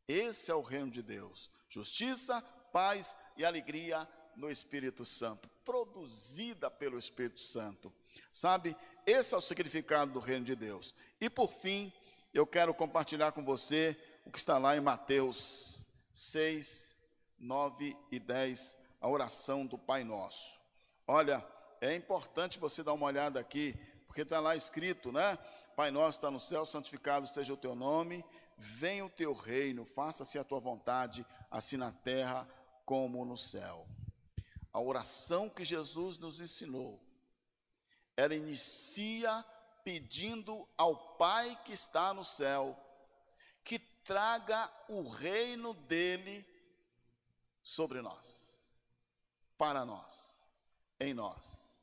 Esse 0.07 0.51
é 0.51 0.55
o 0.55 0.61
reino 0.61 0.91
de 0.91 1.01
Deus: 1.01 1.49
justiça, 1.69 2.41
paz 2.71 3.15
e 3.37 3.45
alegria 3.45 4.07
no 4.35 4.49
Espírito 4.49 5.05
Santo, 5.05 5.49
produzida 5.63 6.69
pelo 6.69 6.97
Espírito 6.97 7.39
Santo. 7.39 7.93
Sabe, 8.31 8.75
esse 9.05 9.33
é 9.33 9.37
o 9.37 9.41
significado 9.41 10.11
do 10.11 10.19
reino 10.19 10.45
de 10.45 10.55
Deus. 10.55 10.93
E 11.19 11.29
por 11.29 11.51
fim, 11.51 11.91
eu 12.33 12.47
quero 12.47 12.73
compartilhar 12.73 13.31
com 13.31 13.43
você 13.43 13.97
o 14.25 14.31
que 14.31 14.39
está 14.39 14.57
lá 14.57 14.75
em 14.75 14.79
Mateus 14.79 15.85
6, 16.13 16.95
9 17.39 17.97
e 18.11 18.19
10, 18.19 18.77
a 18.99 19.09
oração 19.09 19.65
do 19.65 19.77
Pai 19.77 20.03
Nosso. 20.03 20.60
Olha, 21.13 21.45
é 21.81 21.93
importante 21.93 22.57
você 22.57 22.81
dar 22.81 22.93
uma 22.93 23.05
olhada 23.05 23.37
aqui, 23.37 23.73
porque 24.07 24.21
está 24.21 24.39
lá 24.39 24.55
escrito, 24.55 25.11
né? 25.11 25.37
Pai 25.75 25.91
Nosso 25.91 26.17
está 26.17 26.31
no 26.31 26.39
céu, 26.39 26.65
santificado 26.65 27.27
seja 27.27 27.51
o 27.51 27.57
teu 27.57 27.75
nome, 27.75 28.23
venha 28.57 29.05
o 29.05 29.09
teu 29.09 29.33
reino, 29.33 29.83
faça-se 29.83 30.39
a 30.39 30.43
tua 30.45 30.61
vontade, 30.61 31.25
assim 31.49 31.75
na 31.75 31.91
terra 31.91 32.47
como 32.85 33.25
no 33.25 33.37
céu. 33.37 33.85
A 34.71 34.79
oração 34.79 35.49
que 35.49 35.65
Jesus 35.65 36.17
nos 36.17 36.39
ensinou, 36.39 36.97
ela 38.15 38.33
inicia 38.33 39.43
pedindo 39.83 40.65
ao 40.77 41.17
Pai 41.17 41.59
que 41.65 41.73
está 41.73 42.13
no 42.13 42.23
céu 42.23 42.79
que 43.65 43.77
traga 43.79 44.71
o 44.87 45.09
reino 45.09 45.73
dele 45.73 46.47
sobre 47.61 48.01
nós, 48.01 48.79
para 49.57 49.83
nós, 49.83 50.40
em 51.01 51.13
nós. 51.13 51.75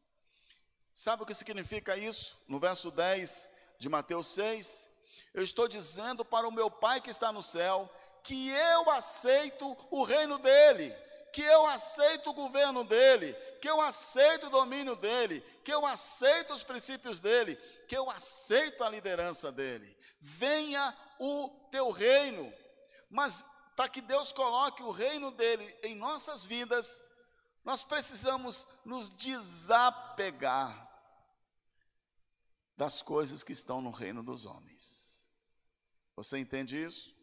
Sabe 0.95 1.23
o 1.23 1.27
que 1.27 1.35
significa 1.35 1.97
isso? 1.97 2.41
No 2.47 2.59
verso 2.59 2.91
10 2.91 3.49
de 3.79 3.89
Mateus 3.89 4.29
6, 4.29 4.89
eu 5.35 5.43
estou 5.43 5.69
dizendo 5.69 6.25
para 6.25 6.49
o 6.49 6.53
meu 6.53 6.71
Pai 6.71 7.01
que 7.01 7.11
está 7.11 7.33
no 7.33 7.43
céu 7.43 7.93
que 8.23 8.51
eu 8.51 8.91
aceito 8.91 9.77
o 9.91 10.03
reino 10.03 10.39
dele, 10.39 10.95
que 11.33 11.43
eu 11.43 11.67
aceito 11.67 12.31
o 12.31 12.35
governo 12.35 12.85
dele, 12.85 13.33
que 13.61 13.69
eu 13.69 13.81
aceito 13.81 14.47
o 14.47 14.51
domínio 14.51 14.95
dele, 14.97 15.41
que 15.65 15.73
eu 15.73 15.85
aceito 15.85 16.53
os 16.53 16.63
princípios 16.63 17.21
dele, 17.21 17.57
que 17.87 17.97
eu 17.97 18.11
aceito 18.11 18.85
a 18.85 18.91
liderança 18.91 19.51
dele. 19.51 19.97
Venha 20.21 20.97
o 21.19 21.49
teu 21.71 21.91
reino. 21.91 22.53
Mas 23.11 23.45
para 23.77 23.89
que 23.89 24.01
Deus 24.01 24.33
coloque 24.33 24.83
o 24.83 24.91
reino 24.91 25.31
dele 25.31 25.77
em 25.83 25.95
nossas 25.95 26.45
vidas, 26.45 27.01
nós 27.69 27.85
precisamos 27.85 28.67
nos 28.83 29.11
desapegar 29.11 30.89
das 32.75 33.03
coisas 33.03 33.45
que 33.45 33.53
estão 33.53 33.83
no 33.83 33.91
reino 33.91 34.23
dos 34.23 34.47
homens. 34.47 35.29
Você 36.17 36.39
entende 36.39 36.83
isso? 36.83 37.15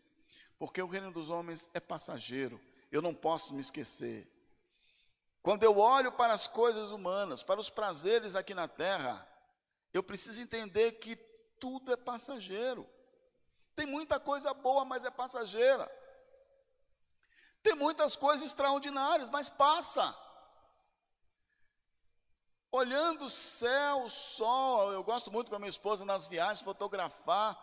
Porque 0.59 0.79
o 0.79 0.85
reino 0.85 1.11
dos 1.11 1.31
homens 1.31 1.67
é 1.73 1.79
passageiro. 1.79 2.61
Eu 2.91 3.01
não 3.01 3.11
posso 3.11 3.55
me 3.55 3.59
esquecer. 3.59 4.31
Quando 5.41 5.63
eu 5.63 5.79
olho 5.79 6.11
para 6.11 6.33
as 6.33 6.45
coisas 6.45 6.91
humanas, 6.91 7.41
para 7.41 7.59
os 7.59 7.71
prazeres 7.71 8.35
aqui 8.35 8.53
na 8.53 8.67
terra, 8.67 9.27
eu 9.91 10.03
preciso 10.03 10.43
entender 10.43 10.91
que 10.99 11.15
tudo 11.59 11.91
é 11.91 11.97
passageiro. 11.97 12.87
Tem 13.75 13.87
muita 13.87 14.19
coisa 14.19 14.53
boa, 14.53 14.85
mas 14.85 15.03
é 15.03 15.09
passageira. 15.09 15.91
Tem 17.63 17.73
muitas 17.73 18.15
coisas 18.15 18.45
extraordinárias, 18.45 19.27
mas 19.31 19.49
passa. 19.49 20.23
Olhando 22.79 23.25
o 23.25 23.29
céu, 23.29 24.03
o 24.03 24.09
sol, 24.09 24.91
eu 24.91 25.01
gosto 25.01 25.31
muito 25.31 25.49
com 25.49 25.55
a 25.55 25.59
minha 25.59 25.69
esposa 25.69 26.03
nas 26.03 26.27
viagens 26.27 26.59
fotografar. 26.59 27.57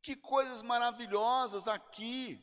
Que 0.00 0.16
coisas 0.16 0.62
maravilhosas 0.62 1.68
aqui. 1.68 2.40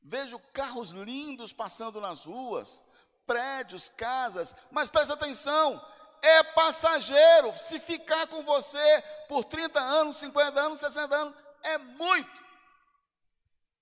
Vejo 0.00 0.38
carros 0.52 0.90
lindos 0.90 1.52
passando 1.52 2.00
nas 2.00 2.26
ruas 2.26 2.84
prédios, 3.26 3.88
casas, 3.88 4.54
mas 4.70 4.88
presta 4.88 5.14
atenção, 5.14 5.84
é 6.22 6.44
passageiro. 6.44 7.52
Se 7.56 7.80
ficar 7.80 8.28
com 8.28 8.44
você 8.44 9.02
por 9.28 9.44
30 9.44 9.80
anos, 9.80 10.16
50 10.18 10.60
anos, 10.60 10.78
60 10.78 11.14
anos, 11.14 11.34
é 11.64 11.76
muito. 11.76 12.30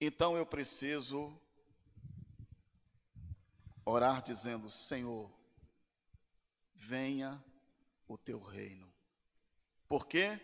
Então 0.00 0.34
eu 0.34 0.46
preciso 0.46 1.38
orar 3.84 4.22
dizendo: 4.22 4.70
Senhor, 4.70 5.30
venha 6.76 7.42
o 8.06 8.16
teu 8.16 8.40
reino. 8.40 8.92
Por 9.88 10.06
quê? 10.06 10.40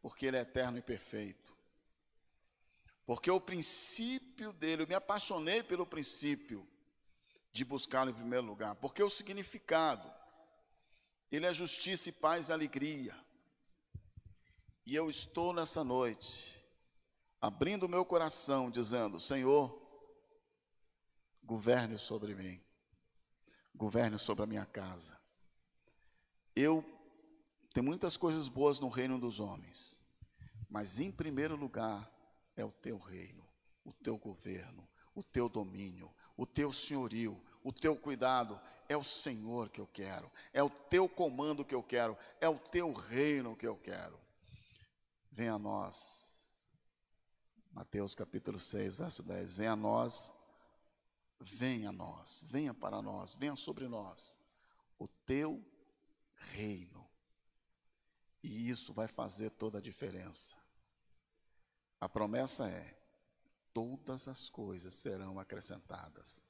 Porque 0.00 0.26
ele 0.26 0.36
é 0.36 0.40
eterno 0.40 0.78
e 0.78 0.82
perfeito. 0.82 1.56
Porque 3.04 3.30
o 3.30 3.40
princípio 3.40 4.52
dele, 4.52 4.82
eu 4.82 4.86
me 4.86 4.94
apaixonei 4.94 5.62
pelo 5.62 5.86
princípio 5.86 6.68
de 7.52 7.64
buscá-lo 7.64 8.10
em 8.10 8.14
primeiro 8.14 8.46
lugar, 8.46 8.74
porque 8.76 9.02
o 9.02 9.10
significado, 9.10 10.10
ele 11.30 11.46
é 11.46 11.52
justiça 11.52 12.08
e 12.08 12.12
paz 12.12 12.48
e 12.48 12.52
alegria. 12.52 13.14
E 14.86 14.94
eu 14.94 15.08
estou 15.08 15.52
nessa 15.52 15.84
noite, 15.84 16.64
abrindo 17.40 17.84
o 17.84 17.88
meu 17.88 18.04
coração, 18.04 18.70
dizendo: 18.70 19.20
Senhor, 19.20 19.80
governe 21.42 21.98
sobre 21.98 22.34
mim, 22.34 22.60
governe 23.74 24.18
sobre 24.18 24.44
a 24.44 24.46
minha 24.46 24.66
casa. 24.66 25.21
Eu 26.54 26.84
tenho 27.72 27.86
muitas 27.86 28.16
coisas 28.16 28.48
boas 28.48 28.78
no 28.78 28.88
reino 28.88 29.18
dos 29.18 29.40
homens, 29.40 30.02
mas 30.68 31.00
em 31.00 31.10
primeiro 31.10 31.56
lugar 31.56 32.10
é 32.56 32.64
o 32.64 32.70
teu 32.70 32.98
reino, 32.98 33.42
o 33.84 33.92
teu 33.92 34.18
governo, 34.18 34.86
o 35.14 35.22
teu 35.22 35.48
domínio, 35.48 36.12
o 36.36 36.46
teu 36.46 36.72
senhorio, 36.72 37.40
o 37.62 37.72
teu 37.72 37.96
cuidado. 37.96 38.60
É 38.88 38.96
o 38.96 39.04
Senhor 39.04 39.70
que 39.70 39.80
eu 39.80 39.86
quero, 39.86 40.30
é 40.52 40.62
o 40.62 40.68
teu 40.68 41.08
comando 41.08 41.64
que 41.64 41.74
eu 41.74 41.82
quero, 41.82 42.16
é 42.38 42.48
o 42.48 42.58
teu 42.58 42.92
reino 42.92 43.56
que 43.56 43.66
eu 43.66 43.76
quero. 43.76 44.20
Venha 45.30 45.54
a 45.54 45.58
nós. 45.58 46.30
Mateus 47.70 48.14
capítulo 48.14 48.60
6, 48.60 48.96
verso 48.96 49.22
10. 49.22 49.54
Venha 49.54 49.72
a 49.72 49.76
nós, 49.76 50.34
venha 51.40 51.88
a 51.88 51.92
nós, 51.92 52.44
venha 52.44 52.74
para 52.74 53.00
nós, 53.00 53.32
venha 53.32 53.56
sobre 53.56 53.88
nós 53.88 54.38
o 54.98 55.08
teu 55.08 55.64
reino. 56.50 57.08
E 58.42 58.68
isso 58.68 58.92
vai 58.92 59.08
fazer 59.08 59.50
toda 59.50 59.78
a 59.78 59.80
diferença. 59.80 60.56
A 62.00 62.08
promessa 62.08 62.68
é: 62.68 62.98
todas 63.72 64.28
as 64.28 64.48
coisas 64.48 64.94
serão 64.94 65.38
acrescentadas 65.38 66.44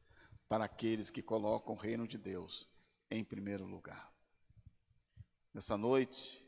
para 0.49 0.65
aqueles 0.65 1.11
que 1.11 1.23
colocam 1.23 1.75
o 1.75 1.79
reino 1.79 2.07
de 2.07 2.19
Deus 2.19 2.69
em 3.11 3.23
primeiro 3.23 3.65
lugar. 3.67 4.13
Nessa 5.53 5.77
noite, 5.77 6.43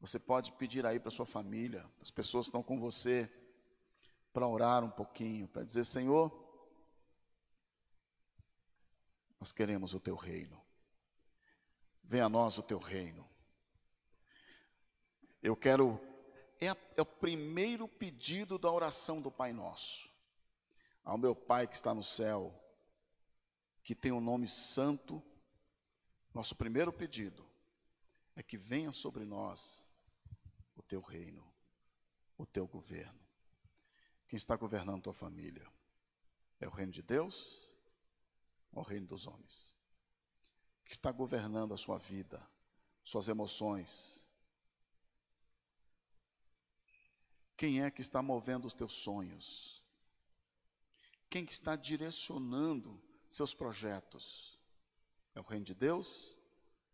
você 0.00 0.18
pode 0.18 0.52
pedir 0.52 0.86
aí 0.86 0.98
para 0.98 1.10
sua 1.10 1.26
família, 1.26 1.88
as 2.00 2.10
pessoas 2.10 2.46
que 2.46 2.48
estão 2.50 2.62
com 2.62 2.80
você, 2.80 3.30
para 4.32 4.46
orar 4.46 4.84
um 4.84 4.90
pouquinho, 4.90 5.48
para 5.48 5.64
dizer: 5.64 5.84
Senhor, 5.84 6.30
nós 9.38 9.52
queremos 9.52 9.94
o 9.94 10.00
teu 10.00 10.16
reino. 10.16 10.65
Venha 12.08 12.26
a 12.26 12.28
nós 12.28 12.56
o 12.56 12.62
teu 12.62 12.78
reino. 12.78 13.28
Eu 15.42 15.56
quero. 15.56 16.00
É, 16.60 16.68
é 16.68 17.02
o 17.02 17.06
primeiro 17.06 17.86
pedido 17.86 18.58
da 18.58 18.70
oração 18.70 19.20
do 19.20 19.30
Pai 19.30 19.52
Nosso. 19.52 20.08
Ao 21.04 21.18
meu 21.18 21.34
Pai 21.34 21.66
que 21.66 21.74
está 21.74 21.92
no 21.92 22.02
céu, 22.02 22.54
que 23.82 23.94
tem 23.94 24.12
o 24.12 24.16
um 24.16 24.20
nome 24.20 24.48
santo, 24.48 25.22
nosso 26.32 26.56
primeiro 26.56 26.92
pedido 26.92 27.46
é 28.34 28.42
que 28.42 28.56
venha 28.56 28.92
sobre 28.92 29.24
nós 29.24 29.92
o 30.74 30.82
teu 30.82 31.00
reino, 31.00 31.44
o 32.36 32.46
teu 32.46 32.66
governo. 32.66 33.20
Quem 34.26 34.36
está 34.36 34.56
governando 34.56 35.02
tua 35.02 35.14
família? 35.14 35.70
É 36.60 36.66
o 36.66 36.70
reino 36.70 36.92
de 36.92 37.02
Deus 37.02 37.70
ou 38.72 38.82
o 38.82 38.86
reino 38.86 39.06
dos 39.06 39.26
homens? 39.26 39.75
Que 40.86 40.92
está 40.92 41.12
governando 41.12 41.74
a 41.74 41.76
sua 41.76 41.98
vida, 41.98 42.44
suas 43.04 43.28
emoções? 43.28 44.26
Quem 47.56 47.82
é 47.82 47.90
que 47.90 48.00
está 48.00 48.22
movendo 48.22 48.66
os 48.66 48.74
teus 48.74 48.92
sonhos? 48.92 49.82
Quem 51.28 51.44
que 51.44 51.52
está 51.52 51.74
direcionando 51.74 53.02
seus 53.28 53.52
projetos? 53.52 54.58
É 55.34 55.40
o 55.40 55.44
reino 55.44 55.64
de 55.64 55.74
Deus 55.74 56.38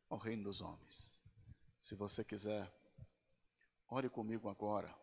ou 0.09 0.18
o 0.18 0.20
reino 0.20 0.44
dos 0.44 0.61
homens? 0.61 1.20
Se 1.81 1.94
você 1.94 2.24
quiser, 2.24 2.72
ore 3.88 4.09
comigo 4.09 4.48
agora, 4.48 4.96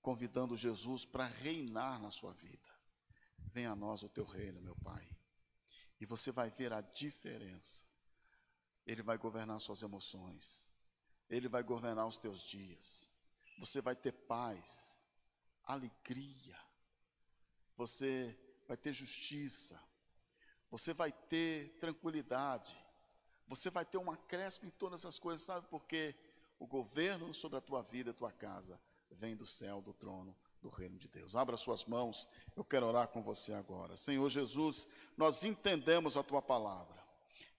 convidando 0.00 0.56
Jesus 0.56 1.04
para 1.04 1.26
reinar 1.26 2.00
na 2.00 2.10
sua 2.10 2.32
vida. 2.34 2.68
Venha 3.52 3.72
a 3.72 3.76
nós 3.76 4.02
o 4.02 4.08
teu 4.08 4.24
reino, 4.24 4.60
meu 4.60 4.74
Pai. 4.76 5.08
E 6.00 6.06
você 6.06 6.32
vai 6.32 6.50
ver 6.50 6.72
a 6.72 6.80
diferença. 6.80 7.84
Ele 8.86 9.02
vai 9.02 9.16
governar 9.16 9.60
suas 9.60 9.82
emoções. 9.82 10.68
Ele 11.28 11.48
vai 11.48 11.62
governar 11.62 12.06
os 12.06 12.18
teus 12.18 12.42
dias. 12.42 13.10
Você 13.58 13.80
vai 13.80 13.94
ter 13.94 14.12
paz, 14.12 14.98
alegria. 15.64 16.58
Você 17.76 18.36
vai 18.66 18.76
ter 18.76 18.92
justiça. 18.92 19.80
Você 20.70 20.92
vai 20.92 21.12
ter 21.12 21.76
tranquilidade. 21.78 22.76
Você 23.46 23.70
vai 23.70 23.84
ter 23.84 23.98
um 23.98 24.10
acréscimo 24.10 24.66
em 24.68 24.70
todas 24.70 25.04
as 25.04 25.18
coisas, 25.18 25.44
sabe 25.44 25.66
por 25.68 25.84
quê? 25.84 26.14
O 26.58 26.66
governo 26.66 27.34
sobre 27.34 27.58
a 27.58 27.60
tua 27.60 27.82
vida 27.82 28.10
e 28.10 28.12
a 28.12 28.14
tua 28.14 28.32
casa 28.32 28.80
vem 29.10 29.36
do 29.36 29.46
céu, 29.46 29.82
do 29.82 29.92
trono 29.92 30.36
do 30.62 30.68
reino 30.68 30.96
de 30.96 31.08
Deus. 31.08 31.34
Abra 31.34 31.56
suas 31.56 31.84
mãos, 31.84 32.28
eu 32.56 32.64
quero 32.64 32.86
orar 32.86 33.08
com 33.08 33.20
você 33.20 33.52
agora. 33.52 33.96
Senhor 33.96 34.30
Jesus, 34.30 34.86
nós 35.16 35.44
entendemos 35.44 36.16
a 36.16 36.22
tua 36.22 36.40
palavra. 36.40 37.02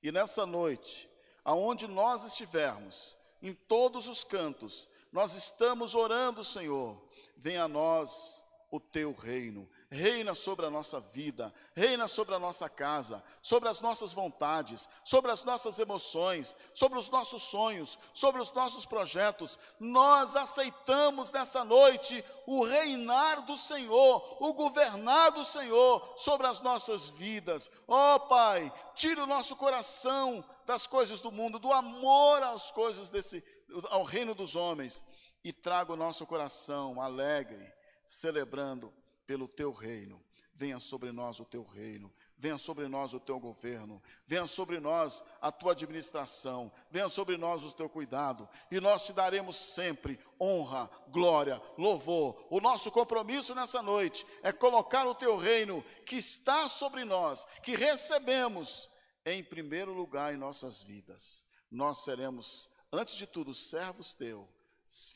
E 0.02 0.12
nessa 0.12 0.46
noite, 0.46 1.10
aonde 1.44 1.88
nós 1.88 2.24
estivermos, 2.24 3.18
em 3.42 3.54
todos 3.54 4.08
os 4.08 4.24
cantos, 4.24 4.88
nós 5.12 5.36
estamos 5.36 5.94
orando, 5.94 6.44
Senhor. 6.44 7.02
Venha 7.38 7.64
a 7.64 7.68
nós 7.68 8.46
o 8.72 8.80
teu 8.80 9.14
reino 9.14 9.70
reina 9.94 10.34
sobre 10.34 10.66
a 10.66 10.70
nossa 10.72 11.00
vida, 11.00 11.54
reina 11.76 12.08
sobre 12.08 12.34
a 12.34 12.40
nossa 12.40 12.68
casa, 12.68 13.24
sobre 13.42 13.70
as 13.70 13.80
nossas 13.80 14.12
vontades, 14.12 14.90
sobre 15.04 15.32
as 15.32 15.44
nossas 15.44 15.78
emoções, 15.78 16.58
sobre 16.74 16.98
os 16.98 17.10
nossos 17.10 17.44
sonhos, 17.44 18.00
sobre 18.12 18.42
os 18.42 18.52
nossos 18.52 18.86
projetos. 18.86 19.60
Nós 19.80 20.36
aceitamos 20.36 21.32
nessa 21.32 21.64
noite 21.64 22.26
o 22.48 22.64
reinar 22.64 23.46
do 23.46 23.56
Senhor, 23.56 24.38
o 24.40 24.54
governar 24.54 25.32
do 25.32 25.46
Senhor 25.46 26.14
sobre 26.18 26.48
as 26.48 26.60
nossas 26.60 27.10
vidas. 27.10 27.70
Ó 27.88 28.16
oh, 28.16 28.20
Pai, 28.22 28.74
tira 28.96 29.24
o 29.24 29.28
nosso 29.28 29.56
coração 29.56 30.44
das 30.66 30.88
coisas 30.88 31.20
do 31.20 31.32
mundo, 31.32 31.60
do 31.60 31.72
amor 31.72 32.42
às 32.42 32.72
coisas 32.72 33.12
desse 33.12 33.44
ao 33.90 34.04
reino 34.04 34.34
dos 34.34 34.56
homens 34.56 35.04
e 35.44 35.54
traga 35.54 35.94
o 35.94 35.98
nosso 35.98 36.26
coração 36.26 37.02
alegre, 37.02 37.72
celebrando 38.06 38.94
pelo 39.26 39.48
teu 39.48 39.72
reino. 39.72 40.24
Venha 40.56 40.80
sobre 40.80 41.12
nós 41.12 41.40
o 41.40 41.46
teu 41.46 41.64
reino, 41.64 42.14
venha 42.38 42.60
sobre 42.60 42.88
nós 42.88 43.12
o 43.12 43.20
teu 43.20 43.40
governo, 43.40 44.02
venha 44.28 44.46
sobre 44.46 44.80
nós 44.80 45.24
a 45.42 45.52
tua 45.52 45.72
administração, 45.72 46.72
venha 46.92 47.10
sobre 47.10 47.38
nós 47.38 47.64
o 47.64 47.72
teu 47.72 47.90
cuidado, 47.90 48.48
e 48.70 48.80
nós 48.80 49.04
te 49.04 49.14
daremos 49.14 49.56
sempre 49.56 50.20
honra, 50.40 50.88
glória, 51.10 51.60
louvor. 51.76 52.46
O 52.52 52.62
nosso 52.62 52.92
compromisso 52.92 53.56
nessa 53.56 53.82
noite 53.82 54.28
é 54.44 54.52
colocar 54.52 55.08
o 55.08 55.16
teu 55.16 55.38
reino 55.38 55.84
que 56.06 56.18
está 56.18 56.70
sobre 56.70 57.04
nós, 57.04 57.46
que 57.64 57.76
recebemos, 57.76 58.90
em 59.26 59.44
primeiro 59.44 59.92
lugar 59.92 60.34
em 60.34 60.38
nossas 60.38 60.84
vidas. 60.84 61.48
Nós 61.72 62.04
seremos, 62.04 62.70
antes 62.92 63.16
de 63.16 63.26
tudo, 63.26 63.56
servos 63.56 64.14
teus, 64.14 64.48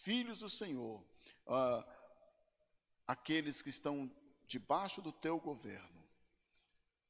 filhos 0.01 0.39
do 0.39 0.49
Senhor. 0.49 1.03
Uh, 1.45 1.96
aqueles 3.07 3.61
que 3.61 3.69
estão 3.69 4.11
debaixo 4.45 5.01
do 5.01 5.11
teu 5.11 5.39
governo, 5.39 6.03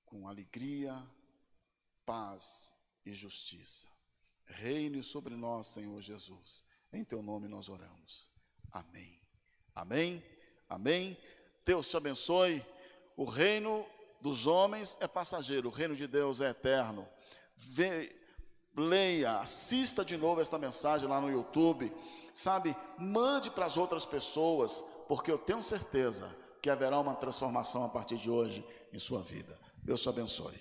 com 0.06 0.28
alegria, 0.28 0.96
paz 2.06 2.76
e 3.06 3.14
justiça. 3.14 3.88
Reine 4.46 5.04
sobre 5.04 5.36
nós, 5.36 5.68
Senhor 5.68 6.02
Jesus. 6.02 6.64
Em 6.94 7.04
teu 7.04 7.22
nome 7.22 7.48
nós 7.48 7.68
oramos. 7.68 8.32
Amém. 8.72 9.20
Amém. 9.76 10.24
Amém. 10.70 11.18
Deus 11.66 11.90
te 11.90 11.98
abençoe. 11.98 12.66
O 13.16 13.26
reino 13.26 13.86
dos 14.22 14.48
homens 14.48 14.98
é 15.02 15.08
passageiro, 15.08 15.68
o 15.68 15.72
reino 15.72 15.96
de 15.96 16.08
Deus 16.08 16.40
é 16.40 16.50
eterno. 16.50 17.08
Vê, 17.56 18.16
leia, 18.76 19.40
assista 19.40 20.06
de 20.06 20.16
novo 20.16 20.40
esta 20.40 20.58
mensagem 20.58 21.10
lá 21.10 21.20
no 21.20 21.30
YouTube. 21.30 21.92
Sabe, 22.34 22.76
mande 22.98 23.50
para 23.50 23.66
as 23.66 23.78
outras 23.78 24.06
pessoas 24.06 24.84
porque 25.08 25.32
eu 25.32 25.38
tenho 25.38 25.64
certeza 25.64 26.36
que 26.62 26.70
haverá 26.70 27.00
uma 27.00 27.16
transformação 27.16 27.86
a 27.86 27.90
partir 27.90 28.18
de 28.18 28.30
hoje 28.30 28.66
em 28.92 29.00
sua 29.00 29.22
vida. 29.22 29.58
Deus 29.84 30.02
te 30.02 30.10
abençoe. 30.10 30.60